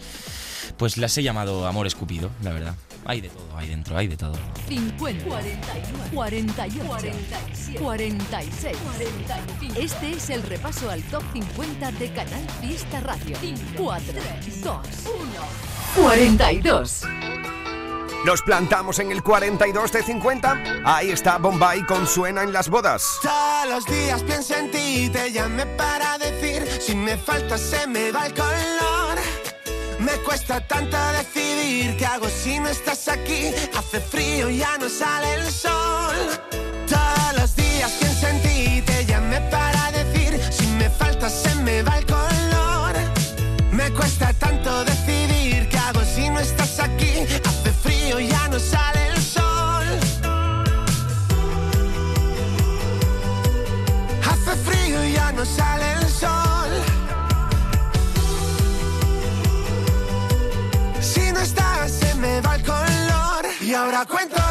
pues 0.78 0.98
las 0.98 1.18
he 1.18 1.24
llamado 1.24 1.68
Amor 1.68 1.88
Escupido, 1.88 2.30
la 2.44 2.54
verdad. 2.54 2.76
Hay 3.06 3.22
de 3.22 3.30
todo, 3.30 3.48
hay 3.56 3.70
dentro, 3.70 3.98
hay 3.98 4.08
de 4.08 4.18
todo. 4.18 4.34
50, 4.68 5.24
41, 5.24 6.12
48, 6.14 6.86
47, 6.86 7.80
46, 7.80 8.78
45. 8.78 9.80
Este 9.80 10.12
es 10.12 10.30
el 10.30 10.44
repaso 10.44 10.90
al 10.90 11.02
top 11.04 11.24
50 11.34 11.92
de 11.94 12.12
Canal 12.12 12.50
Fiesta 12.62 13.00
Radio. 13.00 13.38
4, 13.78 14.14
2, 14.64 14.64
1, 14.66 16.04
42. 16.04 17.04
Nos 18.26 18.42
plantamos 18.42 19.00
en 19.00 19.12
el 19.12 19.24
42 19.24 19.92
de 19.92 20.04
50. 20.04 20.64
Ahí 20.84 21.12
está 21.12 21.38
Bombay 21.38 21.84
con 21.84 22.06
Suena 22.08 22.44
en 22.44 22.52
las 22.52 22.70
bodas. 22.70 23.20
Todos 23.22 23.70
los 23.70 23.86
días 23.86 24.22
pienso 24.24 24.56
en 24.56 24.72
ti, 24.72 25.10
te 25.10 25.32
llamé 25.32 25.66
para 25.66 26.18
decir, 26.18 26.68
si 26.82 26.96
me 26.96 27.18
falta 27.18 27.58
se 27.58 27.88
me 27.88 28.12
va 28.12 28.28
el 28.28 28.34
color. 28.34 29.18
Me 30.00 30.14
cuesta 30.24 30.60
tanto 30.68 30.98
decidir 31.14 31.98
qué 31.98 32.06
hago 32.06 32.28
si 32.30 32.60
no 32.60 32.70
estás 32.70 33.08
aquí. 33.08 33.52
Hace 33.78 34.00
frío, 34.00 34.50
ya 34.50 34.78
no 34.78 34.90
sale 34.90 35.36
el 35.36 35.52
sol. 35.52 36.16
Todos 36.88 37.40
los 37.40 37.56
días 37.56 37.92
pienso 38.00 38.28
en 38.28 38.42
ti, 38.42 38.82
te 38.86 39.06
llamé 39.06 39.42
para 39.50 39.92
decir, 39.92 40.42
si 40.52 40.68
me 40.68 40.90
falta 40.90 41.30
se 41.30 41.56
me 41.56 41.82
va 41.82 41.98
el 41.98 42.06
color. 42.06 42.37
Ahora 63.98 64.06
cuento 64.06 64.47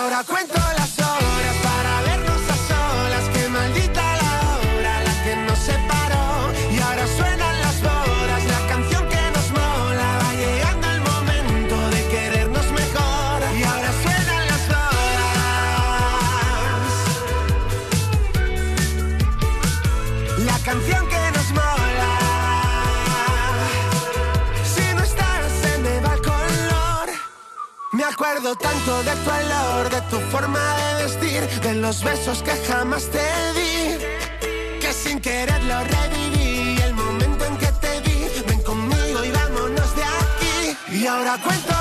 ahora 0.00 0.24
cuento 0.24 0.59
tanto 28.42 29.02
de 29.02 29.12
tu 29.16 29.30
olor, 29.30 29.90
de 29.90 30.00
tu 30.02 30.18
forma 30.30 30.58
de 30.76 31.02
vestir, 31.02 31.60
de 31.60 31.74
los 31.74 32.02
besos 32.02 32.42
que 32.42 32.52
jamás 32.66 33.04
te 33.10 33.18
di, 33.52 33.98
que 34.80 34.92
sin 34.92 35.20
querer 35.20 35.62
lo 35.64 35.78
reviví. 35.84 36.80
El 36.80 36.94
momento 36.94 37.44
en 37.44 37.56
que 37.58 37.66
te 37.66 38.00
vi, 38.00 38.26
ven 38.48 38.62
conmigo 38.62 39.24
y 39.24 39.30
vámonos 39.30 39.94
de 39.94 40.02
aquí. 40.02 40.76
Y 40.90 41.06
ahora 41.06 41.36
cuento 41.44 41.79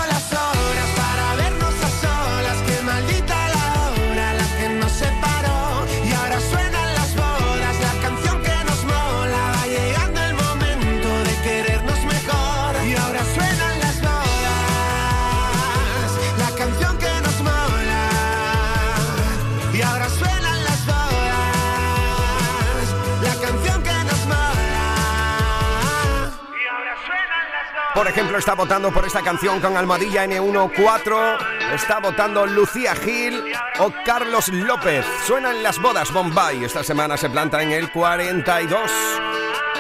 Por 27.99 28.07
ejemplo, 28.07 28.37
está 28.37 28.53
votando 28.53 28.93
por 28.93 29.05
esta 29.05 29.21
canción 29.21 29.59
con 29.59 29.75
Almadilla 29.75 30.23
N14. 30.23 31.73
Está 31.73 31.99
votando 31.99 32.45
Lucía 32.45 32.95
Gil 32.95 33.43
o 33.77 33.91
Carlos 34.05 34.47
López. 34.47 35.05
Suenan 35.27 35.61
las 35.61 35.81
bodas 35.81 36.09
Bombay. 36.13 36.63
Esta 36.63 36.81
semana 36.81 37.17
se 37.17 37.29
planta 37.29 37.61
en 37.61 37.73
el 37.73 37.91
42. 37.91 38.89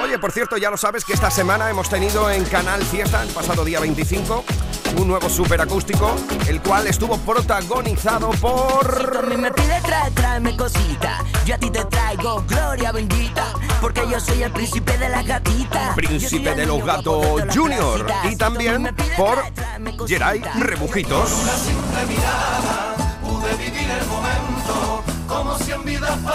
Oye, 0.03 0.19
por 0.19 0.33
cierto, 0.33 0.57
ya 0.57 0.69
lo 0.69 0.75
sabes 0.75 1.05
que 1.05 1.13
esta 1.13 1.31
semana 1.31 1.69
hemos 1.69 1.89
tenido 1.89 2.29
en 2.29 2.43
Canal 2.43 2.83
Fiesta, 2.83 3.23
el 3.23 3.29
pasado 3.29 3.63
día 3.63 3.79
25, 3.79 4.43
un 4.97 5.07
nuevo 5.07 5.29
superacústico, 5.29 6.15
el 6.47 6.61
cual 6.61 6.87
estuvo 6.87 7.17
protagonizado 7.17 8.29
por... 8.31 9.17
A 9.17 9.21
mí 9.21 9.37
me 9.37 9.51
pide 9.51 9.79
trae, 9.81 10.11
tráeme 10.11 10.55
cosita. 10.55 11.23
Yo 11.45 11.55
a 11.55 11.57
ti 11.57 11.69
te 11.69 11.83
traigo 11.85 12.43
gloria 12.47 12.91
bendita. 12.91 13.45
Porque 13.81 14.01
yo 14.09 14.19
soy 14.19 14.43
el 14.43 14.51
príncipe 14.51 14.97
de 14.97 15.09
la 15.09 15.23
gatita. 15.23 15.93
Príncipe 15.95 16.53
de 16.53 16.65
los 16.65 16.83
Gatos 16.83 17.43
Junior 17.53 18.05
y 18.29 18.35
también 18.35 18.95
por 19.17 19.43
Geray 20.07 20.41
Rebujitos. 20.59 21.29
Pude 23.21 23.55
vivir 23.55 23.89
el 23.89 24.07
momento 24.07 24.48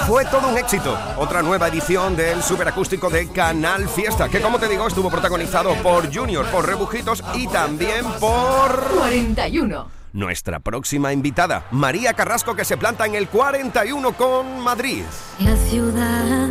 Fue 0.06 0.24
todo 0.26 0.48
un 0.48 0.56
éxito. 0.56 0.96
Otra 1.16 1.42
nueva 1.42 1.68
edición 1.68 2.14
del 2.14 2.42
superacústico 2.42 3.10
de 3.10 3.28
Canal 3.28 3.88
Fiesta, 3.88 4.28
que 4.28 4.40
como 4.40 4.58
te 4.58 4.68
digo 4.68 4.86
estuvo 4.86 5.10
protagonizado 5.10 5.74
por 5.82 6.14
Junior, 6.14 6.46
por 6.46 6.66
Rebujitos 6.66 7.22
y 7.34 7.48
también 7.48 8.04
por 8.20 8.84
41. 8.98 9.88
nuestra 10.12 10.60
próxima 10.60 11.12
invitada, 11.12 11.66
María 11.72 12.14
Carrasco, 12.14 12.54
que 12.54 12.64
se 12.64 12.76
planta 12.76 13.06
en 13.06 13.16
el 13.16 13.28
41 13.28 14.12
con 14.12 14.60
Madrid. 14.60 15.02
La 15.40 15.56
ciudad 15.56 16.48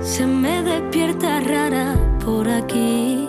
se 0.00 0.26
me 0.26 0.62
despierta 0.62 1.40
rara 1.40 1.94
por 2.24 2.48
aquí. 2.48 3.28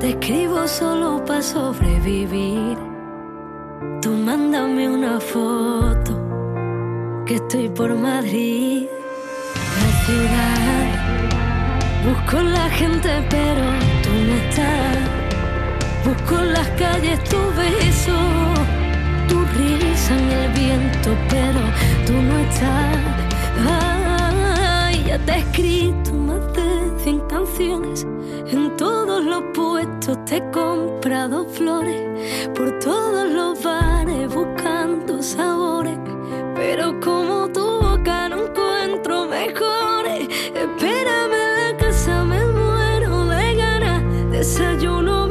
Te 0.00 0.10
escribo 0.10 0.66
solo 0.66 1.24
para 1.24 1.42
sobrevivir. 1.42 2.76
Tú 4.02 4.10
mándame 4.10 4.88
una 4.88 5.20
foto 5.20 6.19
que 7.26 7.34
estoy 7.36 7.68
por 7.68 7.94
Madrid. 7.94 8.86
La 9.80 10.04
ciudad 10.04 10.80
busco 12.04 12.42
la 12.42 12.68
gente, 12.70 13.08
pero 13.28 13.64
tú 14.02 14.10
no 14.26 14.34
estás. 14.34 14.98
Busco 16.04 16.42
las 16.42 16.68
calles 16.70 17.22
tu 17.24 17.38
beso, 17.56 18.18
tu 19.28 19.38
risa 19.58 20.14
en 20.18 20.30
el 20.30 20.52
viento, 20.52 21.10
pero 21.28 21.60
tú 22.06 22.12
no 22.12 22.38
estás. 22.38 22.96
Ay, 23.68 25.04
ya 25.06 25.18
te 25.18 25.32
he 25.32 25.38
escrito 25.38 26.12
más 26.12 26.52
de 26.54 27.02
100 27.02 27.20
canciones. 27.28 28.06
En 28.48 28.76
todos 28.76 29.24
los 29.24 29.42
puestos 29.54 30.24
te 30.24 30.36
he 30.36 30.50
comprado 30.50 31.46
flores. 31.46 32.02
Por 32.54 32.78
todos 32.78 33.28
los 33.30 33.62
bares 33.62 34.34
buscando 34.34 35.22
sabores. 35.22 36.09
Pero 36.60 37.00
como 37.00 37.48
tu 37.48 37.80
boca 37.80 38.28
no 38.28 38.44
encuentro 38.44 39.26
mejores. 39.26 40.28
Espérame 40.54 41.42
la 41.58 41.76
casa, 41.78 42.22
me 42.22 42.44
muero 42.44 43.24
de 43.28 43.54
ganas. 43.54 44.02
Desayuno, 44.30 45.26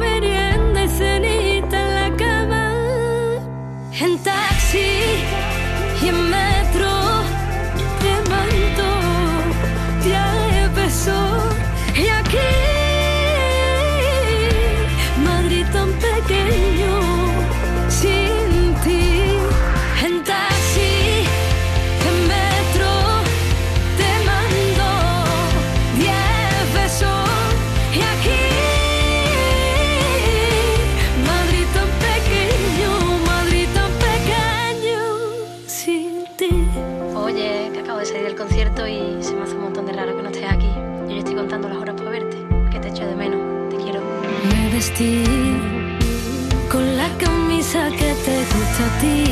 camisa 47.60 47.90
que 47.90 48.14
te 48.24 48.36
gusta 48.52 48.84
a 48.86 49.00
ti, 49.00 49.24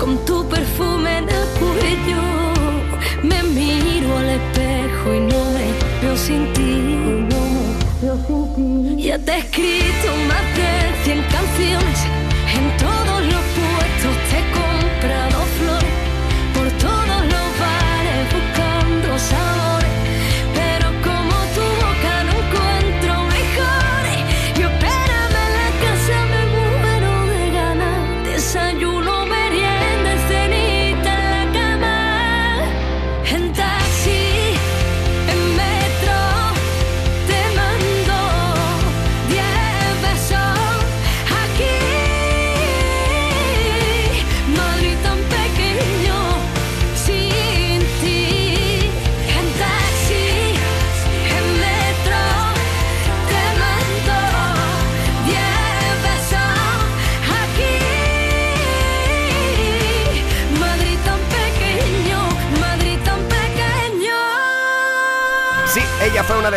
con 0.00 0.12
tu 0.24 0.48
perfume 0.48 1.18
en 1.18 1.28
el 1.28 1.46
cuello. 1.60 2.22
Me 3.22 3.42
miro 3.42 4.18
al 4.18 4.30
espejo 4.30 5.14
y 5.14 5.20
no 5.20 5.44
me 5.54 5.66
veo 6.02 6.16
sin 6.16 6.52
ti. 6.52 7.26
Ya 8.98 9.18
te 9.18 9.32
he 9.32 9.38
escrito 9.38 10.08
más 10.28 10.44
de 10.56 10.70
100 11.04 11.22
canciones, 11.36 11.98
en 12.58 12.64
todos 12.76 13.20
los 13.32 13.44
puestos 13.58 14.14
te 14.28 14.36
he 14.38 14.44
comprado 14.60 15.29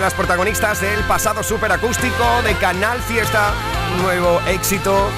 las 0.03 0.13
protagonistas 0.13 0.81
del 0.81 0.99
pasado 1.05 1.41
superacústico 1.43 2.41
de 2.43 2.53
Canal 2.55 2.99
Fiesta. 2.99 3.53
Un 3.95 4.03
nuevo 4.03 4.41
éxito, 4.49 5.09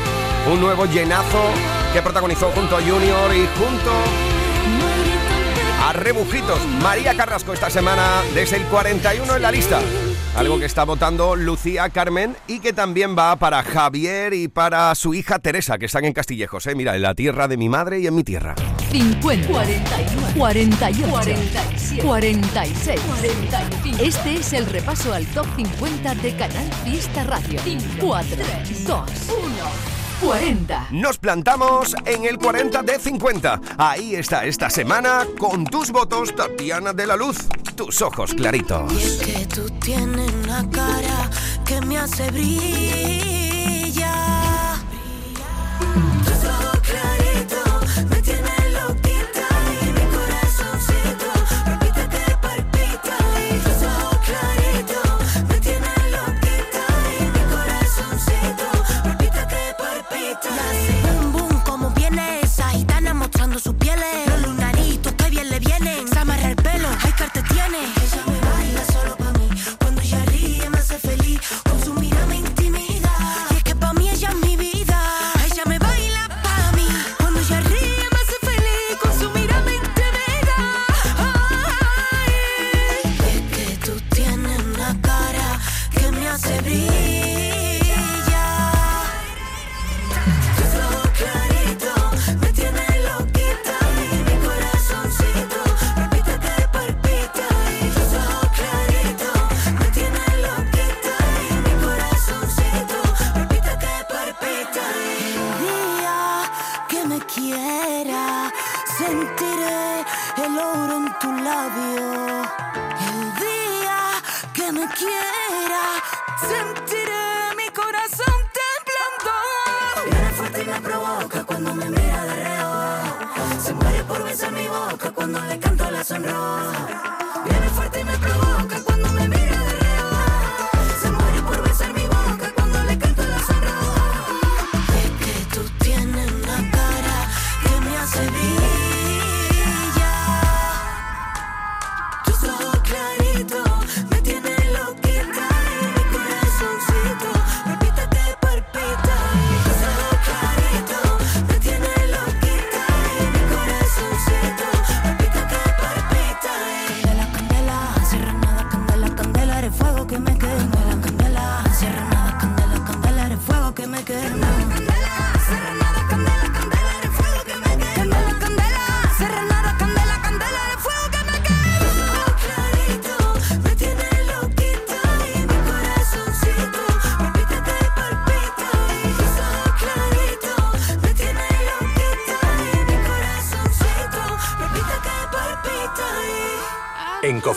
un 0.53 0.61
nuevo 0.61 0.85
llenazo 0.85 1.41
que 1.91 2.03
protagonizó 2.03 2.51
junto 2.51 2.77
a 2.77 2.81
Junior 2.81 3.33
y 3.33 3.47
junto 3.57 3.91
a 5.83 5.91
Rebujitos. 5.91 6.63
María 6.83 7.17
Carrasco 7.17 7.51
esta 7.53 7.71
semana 7.71 8.21
desde 8.35 8.57
el 8.57 8.65
41 8.65 9.37
en 9.37 9.41
la 9.41 9.51
lista. 9.51 9.79
Algo 10.35 10.59
que 10.59 10.65
está 10.65 10.83
votando 10.83 11.35
Lucía 11.35 11.89
Carmen 11.89 12.35
y 12.45 12.59
que 12.59 12.71
también 12.71 13.17
va 13.17 13.37
para 13.37 13.63
Javier 13.63 14.35
y 14.35 14.49
para 14.49 14.93
su 14.93 15.15
hija 15.15 15.39
Teresa, 15.39 15.79
que 15.79 15.87
están 15.87 16.05
en 16.05 16.13
Castillejos, 16.13 16.67
¿eh? 16.67 16.75
Mira, 16.75 16.95
en 16.95 17.01
la 17.01 17.15
tierra 17.15 17.47
de 17.47 17.57
mi 17.57 17.69
madre 17.69 18.01
y 18.01 18.05
en 18.05 18.13
mi 18.13 18.23
tierra. 18.23 18.53
50, 18.91 19.47
41, 19.47 20.27
48, 20.37 21.31
47, 22.01 22.01
46, 22.03 23.01
45. 23.01 24.03
Este 24.03 24.35
es 24.35 24.53
el 24.53 24.65
repaso 24.65 25.13
al 25.13 25.25
top 25.27 25.45
50 25.55 26.15
de 26.15 26.35
Canal 26.35 26.71
Fiesta 26.83 27.23
Radio. 27.23 27.59
4, 27.99 28.37
3, 28.63 28.85
2, 28.85 29.09
1. 29.29 29.95
40. 30.21 30.87
Nos 30.91 31.17
plantamos 31.17 31.95
en 32.05 32.25
el 32.25 32.37
40 32.37 32.81
de 32.83 32.99
50. 32.99 33.61
Ahí 33.77 34.15
está 34.15 34.45
esta 34.45 34.69
semana 34.69 35.27
con 35.37 35.65
tus 35.65 35.91
votos, 35.91 36.33
Tatiana 36.35 36.93
de 36.93 37.05
la 37.05 37.15
Luz. 37.15 37.37
Tus 37.75 38.01
ojos 38.01 38.33
claritos. 38.33 38.91
Y 38.93 39.03
es 39.03 39.17
que 39.17 39.45
tú 39.45 39.69
tienes 39.81 40.31
una 40.43 40.69
cara 40.69 41.29
que 41.65 41.81
me 41.81 41.97
hace 41.97 42.31
brillar. 42.31 43.44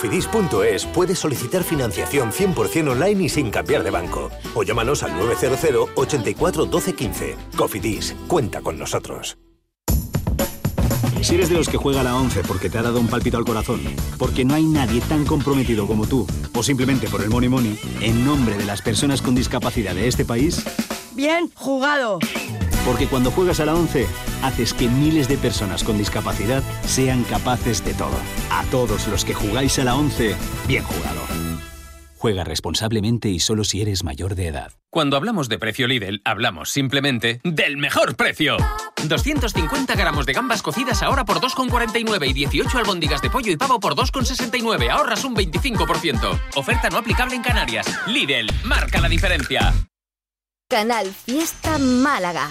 cofidis.es 0.02 0.86
puedes 0.86 1.18
solicitar 1.18 1.64
financiación 1.64 2.30
100% 2.30 2.90
online 2.90 3.24
y 3.24 3.28
sin 3.28 3.50
cambiar 3.50 3.82
de 3.82 3.90
banco. 3.90 4.30
O 4.54 4.62
llámanos 4.62 5.02
al 5.02 5.16
900 5.16 5.90
84 5.96 6.66
12 6.66 6.94
15. 6.94 7.36
Cofidis, 7.56 8.14
cuenta 8.28 8.60
con 8.60 8.78
nosotros. 8.78 9.38
Si 11.20 11.34
eres 11.34 11.48
de 11.48 11.56
los 11.56 11.68
que 11.68 11.78
juega 11.78 12.02
a 12.02 12.04
la 12.04 12.14
11 12.14 12.42
porque 12.44 12.70
te 12.70 12.78
ha 12.78 12.82
dado 12.82 13.00
un 13.00 13.08
palpito 13.08 13.38
al 13.38 13.44
corazón, 13.44 13.80
porque 14.18 14.44
no 14.44 14.54
hay 14.54 14.62
nadie 14.64 15.00
tan 15.00 15.24
comprometido 15.24 15.88
como 15.88 16.06
tú, 16.06 16.24
o 16.54 16.62
simplemente 16.62 17.08
por 17.08 17.20
el 17.20 17.28
money 17.28 17.48
money, 17.48 17.76
en 18.00 18.24
nombre 18.24 18.56
de 18.56 18.64
las 18.64 18.82
personas 18.82 19.20
con 19.20 19.34
discapacidad 19.34 19.96
de 19.96 20.06
este 20.06 20.24
país, 20.24 20.62
Bien 21.14 21.50
jugado. 21.56 22.20
porque 22.86 23.08
cuando 23.08 23.32
juegas 23.32 23.58
a 23.58 23.64
la 23.64 23.74
11, 23.74 24.06
haces 24.42 24.74
que 24.74 24.88
miles 24.88 25.28
de 25.28 25.38
personas 25.38 25.84
con 25.84 25.98
discapacidad 25.98 26.62
sean 26.84 27.24
capaces 27.24 27.84
de 27.84 27.94
todo. 27.94 28.18
A 28.50 28.64
todos 28.70 29.06
los 29.08 29.24
que 29.24 29.34
jugáis 29.34 29.78
a 29.78 29.84
la 29.84 29.96
11, 29.96 30.34
bien 30.66 30.84
jugado. 30.84 31.20
Juega 32.18 32.42
responsablemente 32.42 33.28
y 33.28 33.38
solo 33.38 33.62
si 33.62 33.80
eres 33.80 34.02
mayor 34.02 34.34
de 34.34 34.48
edad. 34.48 34.72
Cuando 34.90 35.16
hablamos 35.16 35.48
de 35.48 35.58
precio 35.58 35.86
Lidl, 35.86 36.20
hablamos 36.24 36.70
simplemente 36.70 37.40
del 37.44 37.76
mejor 37.76 38.16
precio. 38.16 38.56
250 39.06 39.94
gramos 39.94 40.26
de 40.26 40.32
gambas 40.32 40.60
cocidas 40.60 41.02
ahora 41.04 41.24
por 41.24 41.40
2,49 41.40 42.28
y 42.28 42.32
18 42.32 42.78
albóndigas 42.78 43.22
de 43.22 43.30
pollo 43.30 43.52
y 43.52 43.56
pavo 43.56 43.78
por 43.78 43.94
2,69. 43.94 44.90
Ahorras 44.90 45.24
un 45.24 45.36
25%. 45.36 46.40
Oferta 46.56 46.90
no 46.90 46.98
aplicable 46.98 47.36
en 47.36 47.42
Canarias. 47.42 47.86
Lidl, 48.08 48.48
marca 48.64 49.00
la 49.00 49.08
diferencia. 49.08 49.72
Canal 50.68 51.06
Fiesta 51.06 51.78
Málaga. 51.78 52.50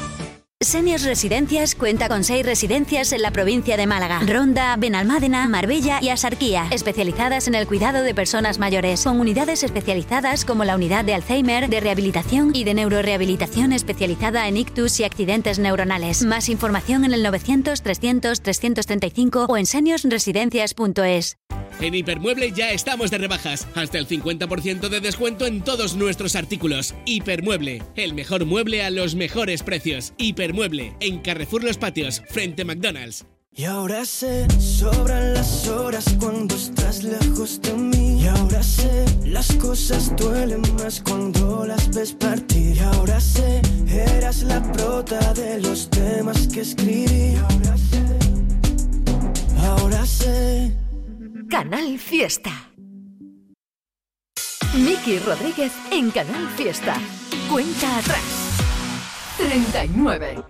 Seniors 0.61 1.05
Residencias 1.05 1.73
cuenta 1.73 2.07
con 2.07 2.23
seis 2.23 2.45
residencias 2.45 3.13
en 3.13 3.23
la 3.23 3.31
provincia 3.31 3.77
de 3.77 3.87
Málaga. 3.87 4.19
Ronda, 4.27 4.75
Benalmádena, 4.77 5.49
Marbella 5.49 5.97
y 6.03 6.09
Asarquía, 6.09 6.67
especializadas 6.69 7.47
en 7.47 7.55
el 7.55 7.65
cuidado 7.65 8.03
de 8.03 8.13
personas 8.13 8.59
mayores, 8.59 9.03
con 9.03 9.19
unidades 9.19 9.63
especializadas 9.63 10.45
como 10.45 10.63
la 10.63 10.75
unidad 10.75 11.03
de 11.03 11.15
Alzheimer, 11.15 11.67
de 11.67 11.79
rehabilitación 11.79 12.51
y 12.53 12.63
de 12.63 12.75
neurorehabilitación 12.75 13.73
especializada 13.73 14.47
en 14.47 14.55
ictus 14.57 14.99
y 14.99 15.03
accidentes 15.03 15.57
neuronales. 15.57 16.23
Más 16.23 16.47
información 16.47 17.05
en 17.05 17.15
el 17.15 17.23
900 17.23 17.81
300 17.81 18.41
335 18.41 19.45
o 19.49 19.57
en 19.57 19.65
seniorsresidencias.es. 19.65 21.37
En 21.81 21.95
Hipermueble 21.95 22.51
ya 22.51 22.71
estamos 22.71 23.09
de 23.09 23.17
rebajas, 23.17 23.67
hasta 23.73 23.97
el 23.97 24.07
50% 24.07 24.87
de 24.87 25.01
descuento 25.01 25.47
en 25.47 25.63
todos 25.63 25.95
nuestros 25.95 26.35
artículos. 26.35 26.93
Hipermueble, 27.05 27.81
el 27.95 28.13
mejor 28.13 28.45
mueble 28.45 28.83
a 28.83 28.91
los 28.91 29.15
mejores 29.15 29.63
precios. 29.63 30.13
Hipermueble, 30.17 30.95
en 30.99 31.19
Carrefour 31.21 31.63
Los 31.63 31.79
Patios, 31.79 32.21
frente 32.29 32.61
a 32.61 32.65
McDonald's. 32.65 33.25
Y 33.53 33.63
ahora 33.63 34.05
sé, 34.05 34.47
sobran 34.59 35.33
las 35.33 35.67
horas 35.67 36.05
cuando 36.19 36.55
estás 36.55 37.03
lejos 37.03 37.59
de 37.61 37.73
mí. 37.73 38.21
Y 38.21 38.27
ahora 38.27 38.61
sé, 38.61 39.03
las 39.25 39.51
cosas 39.53 40.15
duelen 40.15 40.61
más 40.77 41.01
cuando 41.01 41.65
las 41.65 41.89
ves 41.89 42.13
partir. 42.13 42.77
Y 42.77 42.79
ahora 42.79 43.19
sé, 43.19 43.59
eras 43.89 44.43
la 44.43 44.61
prota 44.71 45.33
de 45.33 45.59
los 45.59 45.89
temas 45.89 46.47
que 46.47 46.61
escribí. 46.61 47.33
Y 47.33 47.35
ahora 47.37 47.75
sé, 47.75 48.05
ahora 49.57 50.05
sé. 50.05 50.90
Canal 51.51 51.99
Fiesta. 51.99 52.71
Miki 54.73 55.19
Rodríguez 55.19 55.73
en 55.91 56.09
Canal 56.09 56.47
Fiesta. 56.55 56.95
Cuenta 57.49 57.97
atrás. 57.97 58.57
39. 59.37 60.43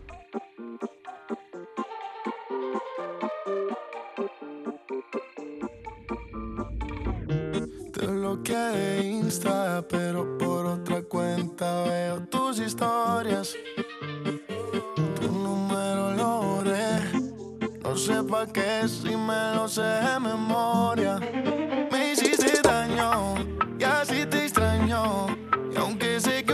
Te 7.93 8.05
bloqueé 8.05 8.55
de 8.55 9.03
Insta, 9.07 9.83
pero 9.89 10.37
por 10.37 10.67
otra 10.67 11.01
cuenta 11.01 11.83
veo 11.85 12.27
tus 12.27 12.59
historias. 12.59 13.57
No 17.91 17.97
sé 17.97 18.23
pa' 18.23 18.45
qué 18.45 18.87
si 18.87 19.17
me 19.17 19.53
lo 19.53 19.67
sé 19.67 19.81
de 19.81 20.17
memoria. 20.21 21.19
Me 21.91 22.13
hiciste 22.13 22.61
daño 22.63 23.35
y 23.77 23.83
así 23.83 24.25
te 24.27 24.45
extraño. 24.45 25.27
Y 25.73 25.75
aunque 25.75 26.17
sé 26.21 26.41
que 26.41 26.50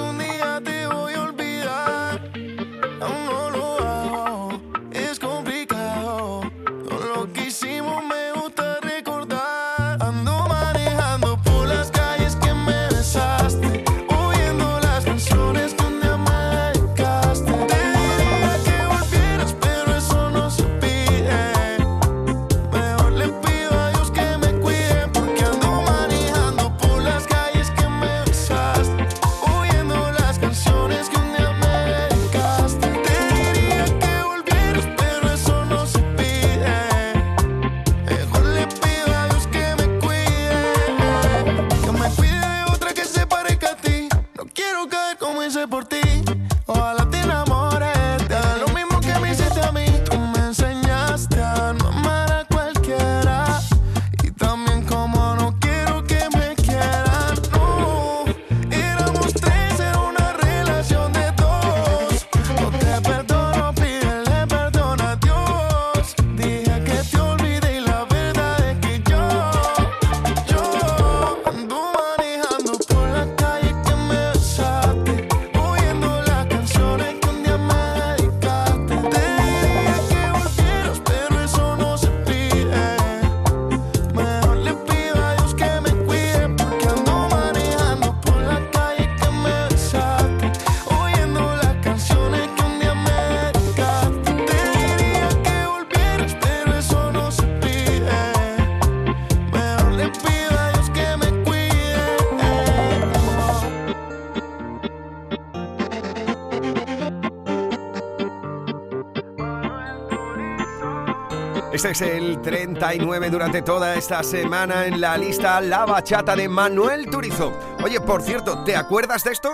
Es 111.90 112.02
el 112.02 112.42
39 112.42 113.30
durante 113.30 113.62
toda 113.62 113.96
esta 113.96 114.22
semana 114.22 114.88
en 114.88 115.00
la 115.00 115.18
lista 115.18 115.62
La 115.62 115.86
Bachata 115.86 116.36
de 116.36 116.50
Manuel 116.50 117.10
Turizo. 117.10 117.58
Oye, 117.82 118.02
por 118.02 118.22
cierto, 118.22 118.62
¿te 118.66 118.76
acuerdas 118.76 119.24
de 119.24 119.32
esto? 119.32 119.54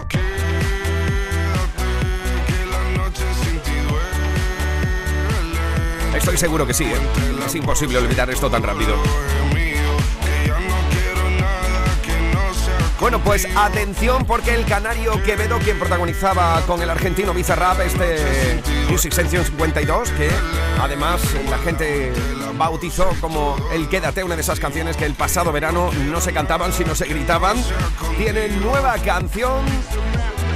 Estoy 6.15 6.37
seguro 6.37 6.65
que 6.65 6.73
sí, 6.73 6.85
¿eh? 6.85 6.97
Es 7.45 7.53
imposible 7.53 7.99
olvidar 7.99 8.27
esto 8.31 8.49
tan 8.49 8.63
rápido. 8.63 8.95
Bueno, 12.99 13.23
pues 13.23 13.47
atención 13.55 14.25
porque 14.25 14.55
el 14.55 14.65
canario 14.65 15.21
Quevedo, 15.21 15.59
quien 15.59 15.77
protagonizaba 15.77 16.61
con 16.65 16.81
el 16.81 16.89
argentino 16.89 17.31
Bizarrap 17.33 17.81
este 17.81 18.63
Music 18.93 19.11
Session 19.11 19.43
52, 19.43 20.11
que 20.11 20.29
además 20.79 21.19
la 21.49 21.57
gente 21.57 22.13
bautizó 22.59 23.09
como 23.21 23.57
el 23.73 23.89
Quédate, 23.89 24.23
una 24.23 24.35
de 24.35 24.41
esas 24.41 24.59
canciones 24.59 24.97
que 24.97 25.05
el 25.05 25.15
pasado 25.15 25.51
verano 25.51 25.91
no 25.91 26.21
se 26.21 26.31
cantaban, 26.31 26.71
sino 26.71 26.93
se 26.93 27.05
gritaban, 27.05 27.57
tiene 28.19 28.49
nueva 28.49 28.95
canción 28.99 29.65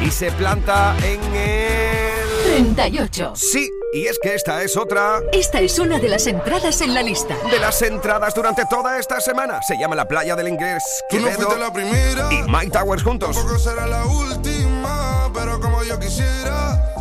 y 0.05 0.11
se 0.11 0.31
planta 0.33 0.95
en 1.03 1.19
el... 1.33 2.75
38. 2.75 3.33
Sí, 3.35 3.71
y 3.91 4.05
es 4.05 4.19
que 4.21 4.35
esta 4.35 4.61
es 4.61 4.77
otra... 4.77 5.19
Esta 5.33 5.59
es 5.59 5.79
una 5.79 5.97
de 5.97 6.07
las 6.07 6.27
entradas 6.27 6.81
en 6.81 6.93
la 6.93 7.01
lista. 7.01 7.35
De 7.49 7.57
las 7.57 7.81
entradas 7.81 8.35
durante 8.35 8.65
toda 8.69 8.99
esta 8.99 9.19
semana. 9.19 9.63
Se 9.63 9.79
llama 9.79 9.95
La 9.95 10.07
Playa 10.07 10.35
del 10.35 10.49
Inglés 10.49 10.83
no 11.11 11.17
Quevedo 11.17 11.38
fuiste 11.38 11.57
la 11.57 11.73
primera. 11.73 12.31
y 12.31 12.43
Mike 12.43 12.69
Towers 12.69 13.01
juntos. 13.01 13.35
Tampoco 13.35 13.57
será 13.57 13.88
la 13.88 14.05
última, 14.05 15.31
pero 15.33 15.59
como 15.59 15.81
yo 15.83 15.99
quisiera 15.99 16.93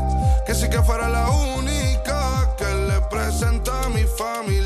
que 0.47 0.55
sí 0.55 0.69
que 0.71 0.81
fuera 0.81 1.09
la 1.09 1.29
única 1.29 2.55
que 2.57 2.73
le 2.73 3.01
presenta 3.11 3.83
a 3.83 3.89
mi 3.89 4.05
familia 4.05 4.66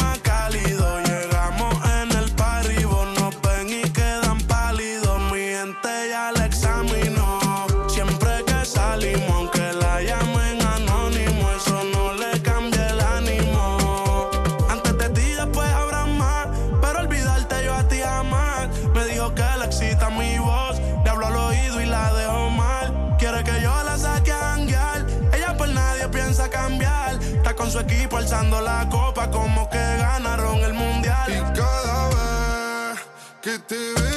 que 33.41 33.57
te 33.57 33.75
veo 33.75 34.10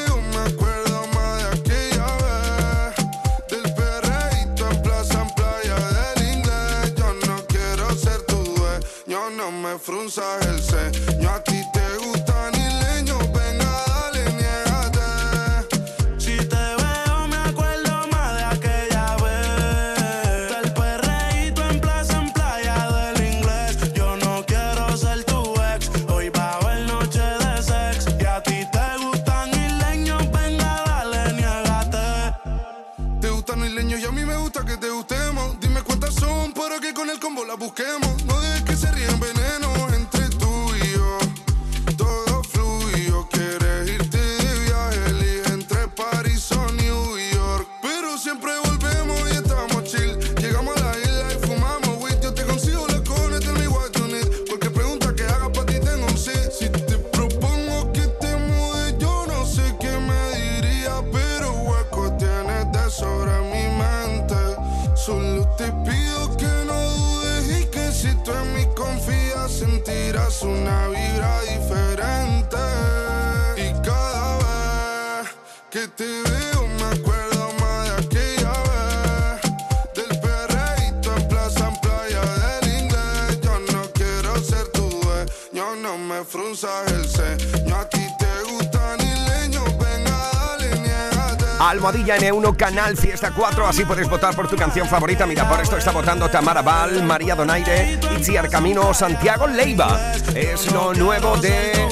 N1 92.34 92.56
Canal 92.56 92.96
Fiesta 92.96 93.32
4, 93.34 93.66
así 93.66 93.84
puedes 93.84 94.08
votar 94.08 94.34
por 94.34 94.48
tu 94.48 94.56
canción 94.56 94.88
favorita. 94.88 95.26
Mira, 95.26 95.48
por 95.48 95.60
esto 95.60 95.76
está 95.76 95.92
votando 95.92 96.28
Tamara 96.28 96.62
Val, 96.62 97.02
María 97.04 97.34
Donaire, 97.34 97.98
Itziar 98.16 98.48
Camino, 98.48 98.92
Santiago 98.92 99.46
Leiva. 99.46 100.12
Es 100.34 100.70
lo 100.72 100.92
nuevo 100.94 101.36
de 101.36 101.86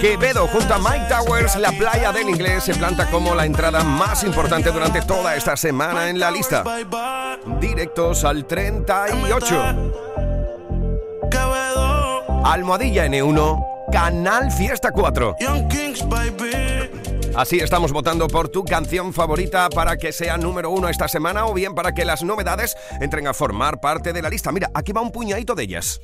Quevedo 0.00 0.46
junto 0.48 0.74
a 0.74 0.78
Mike 0.78 1.06
Towers. 1.08 1.56
La 1.56 1.72
playa 1.72 2.12
del 2.12 2.28
inglés 2.28 2.64
se 2.64 2.74
planta 2.74 3.06
como 3.10 3.34
la 3.34 3.46
entrada 3.46 3.82
más 3.82 4.22
importante 4.24 4.70
durante 4.70 5.00
toda 5.02 5.34
esta 5.34 5.56
semana 5.56 6.08
en 6.08 6.20
la 6.20 6.30
lista. 6.30 6.62
Directos 7.60 8.24
al 8.24 8.46
38. 8.46 9.92
Almohadilla 12.44 13.06
N1 13.06 13.90
Canal 13.90 14.52
Fiesta 14.52 14.92
4. 14.92 15.36
Así 17.38 17.60
estamos 17.60 17.92
votando 17.92 18.26
por 18.26 18.48
tu 18.48 18.64
canción 18.64 19.14
favorita 19.14 19.70
para 19.70 19.96
que 19.96 20.10
sea 20.10 20.36
número 20.36 20.70
uno 20.70 20.88
esta 20.88 21.06
semana 21.06 21.46
o 21.46 21.54
bien 21.54 21.72
para 21.72 21.94
que 21.94 22.04
las 22.04 22.24
novedades 22.24 22.76
entren 23.00 23.28
a 23.28 23.32
formar 23.32 23.78
parte 23.78 24.12
de 24.12 24.20
la 24.20 24.28
lista. 24.28 24.50
Mira, 24.50 24.72
aquí 24.74 24.90
va 24.90 25.02
un 25.02 25.12
puñadito 25.12 25.54
de 25.54 25.62
ellas. 25.62 26.00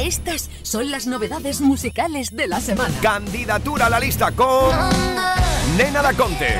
Estas 0.00 0.50
son 0.62 0.90
las 0.90 1.06
novedades 1.06 1.60
musicales 1.60 2.34
de 2.34 2.48
la 2.48 2.60
semana. 2.60 2.92
Candidatura 3.00 3.86
a 3.86 3.90
la 3.90 4.00
lista 4.00 4.32
con 4.32 4.74
Nena 5.76 6.02
da 6.02 6.12
Conte. 6.14 6.58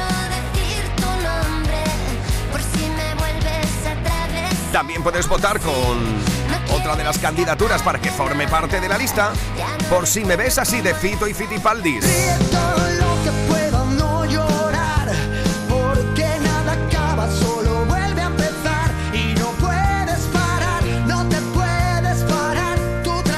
También 4.72 5.02
puedes 5.02 5.26
votar 5.26 5.58
con 5.58 5.98
otra 6.76 6.94
de 6.94 7.02
las 7.02 7.18
candidaturas 7.18 7.82
para 7.82 8.00
que 8.00 8.12
forme 8.12 8.46
parte 8.46 8.80
de 8.80 8.88
la 8.88 8.96
lista. 8.96 9.32
Por 9.90 10.06
si 10.06 10.24
me 10.24 10.36
ves 10.36 10.58
así 10.58 10.80
de 10.80 10.94
Fito 10.94 11.26
y 11.26 11.34
Fitipaldis. 11.34 12.04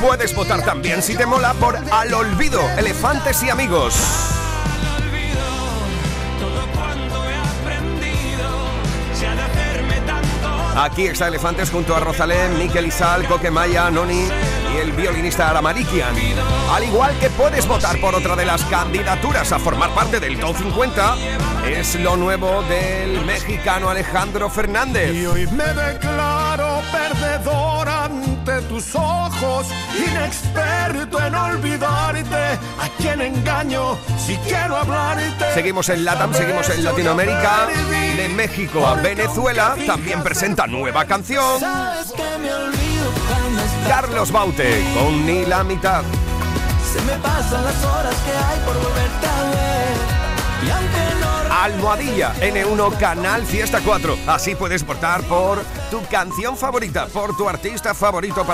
Puedes 0.05 0.35
votar 0.35 0.63
también 0.63 1.03
si 1.03 1.17
te 1.17 1.25
mola 1.25 1.55
por 1.55 1.79
Al 1.91 2.13
Olvido, 2.13 2.61
Elefantes 2.77 3.43
y 3.43 3.49
Amigos. 3.49 3.95
Aquí 10.77 11.07
está 11.07 11.29
Elefantes 11.29 11.71
junto 11.71 11.97
a 11.97 12.01
Rosalén, 12.01 12.59
Miquel 12.59 12.89
Izal, 12.89 13.27
Coquemaya, 13.27 13.91
Noni 13.91 14.29
y 14.75 14.77
el 14.77 14.93
violinista 14.93 15.49
Aramarikian. 15.49 16.15
Al 16.71 16.85
igual 16.85 17.19
que 17.19 17.31
puedes 17.31 17.67
votar 17.67 17.99
por 17.99 18.15
otra 18.15 18.37
de 18.37 18.45
las 18.45 18.63
candidaturas 18.65 19.53
a 19.53 19.59
formar 19.59 19.89
parte 19.95 20.21
del 20.21 20.39
Top 20.39 20.55
50, 20.55 21.15
es 21.67 21.95
lo 21.95 22.19
nuevo 22.19 22.63
del 22.65 23.25
mexicano 23.25 23.89
Alejandro 23.89 24.51
Fernández. 24.51 25.15
Y 25.15 25.25
hoy 25.25 25.47
me 25.47 25.65
declaro 25.65 26.83
perdedor 26.93 27.89
ante 27.89 28.34
tus 28.75 28.97
ojos, 28.97 29.69
inexperto 29.97 31.25
en 31.25 31.33
olvidarte, 31.33 32.59
a 32.81 32.89
quien 32.99 33.23
engaño 33.23 33.97
si 34.19 34.37
quiero 34.39 34.75
hablarte. 34.75 35.55
Seguimos 35.55 35.89
en 35.91 36.05
Latam, 36.05 36.35
seguimos 36.35 36.69
en 36.71 36.83
Latinoamérica. 36.83 37.69
De 38.17 38.29
México 38.31 38.85
a 38.85 38.95
Venezuela 38.95 39.77
también 39.87 40.25
presenta 40.25 40.67
nueva 40.67 41.05
canción. 41.05 41.61
Carlos 43.87 44.33
Baute 44.33 44.85
con 44.95 45.25
Ni 45.25 45.47
la 45.47 45.63
mitad. 45.63 46.03
Se 46.93 47.01
me 47.03 47.13
pasan 47.19 47.65
las 47.65 47.85
horas 47.85 48.17
que 48.25 48.31
hay 48.33 48.59
por 48.65 48.75
volverte 48.75 49.27
a 49.27 49.43
ver. 49.51 50.67
Y 50.67 50.71
aunque 50.71 51.21
no 51.21 51.35
Almohadilla 51.65 52.35
N1 52.41 52.99
Canal 52.99 53.47
Fiesta 53.47 53.81
4. 53.83 54.19
Así 54.27 54.55
puedes 54.55 54.85
votar 54.85 55.23
por 55.23 55.63
tu 55.91 56.05
canción 56.11 56.57
favorita, 56.57 57.07
por 57.07 57.37
tu 57.37 57.49
artista 57.49 57.95
favorito 57.95 58.45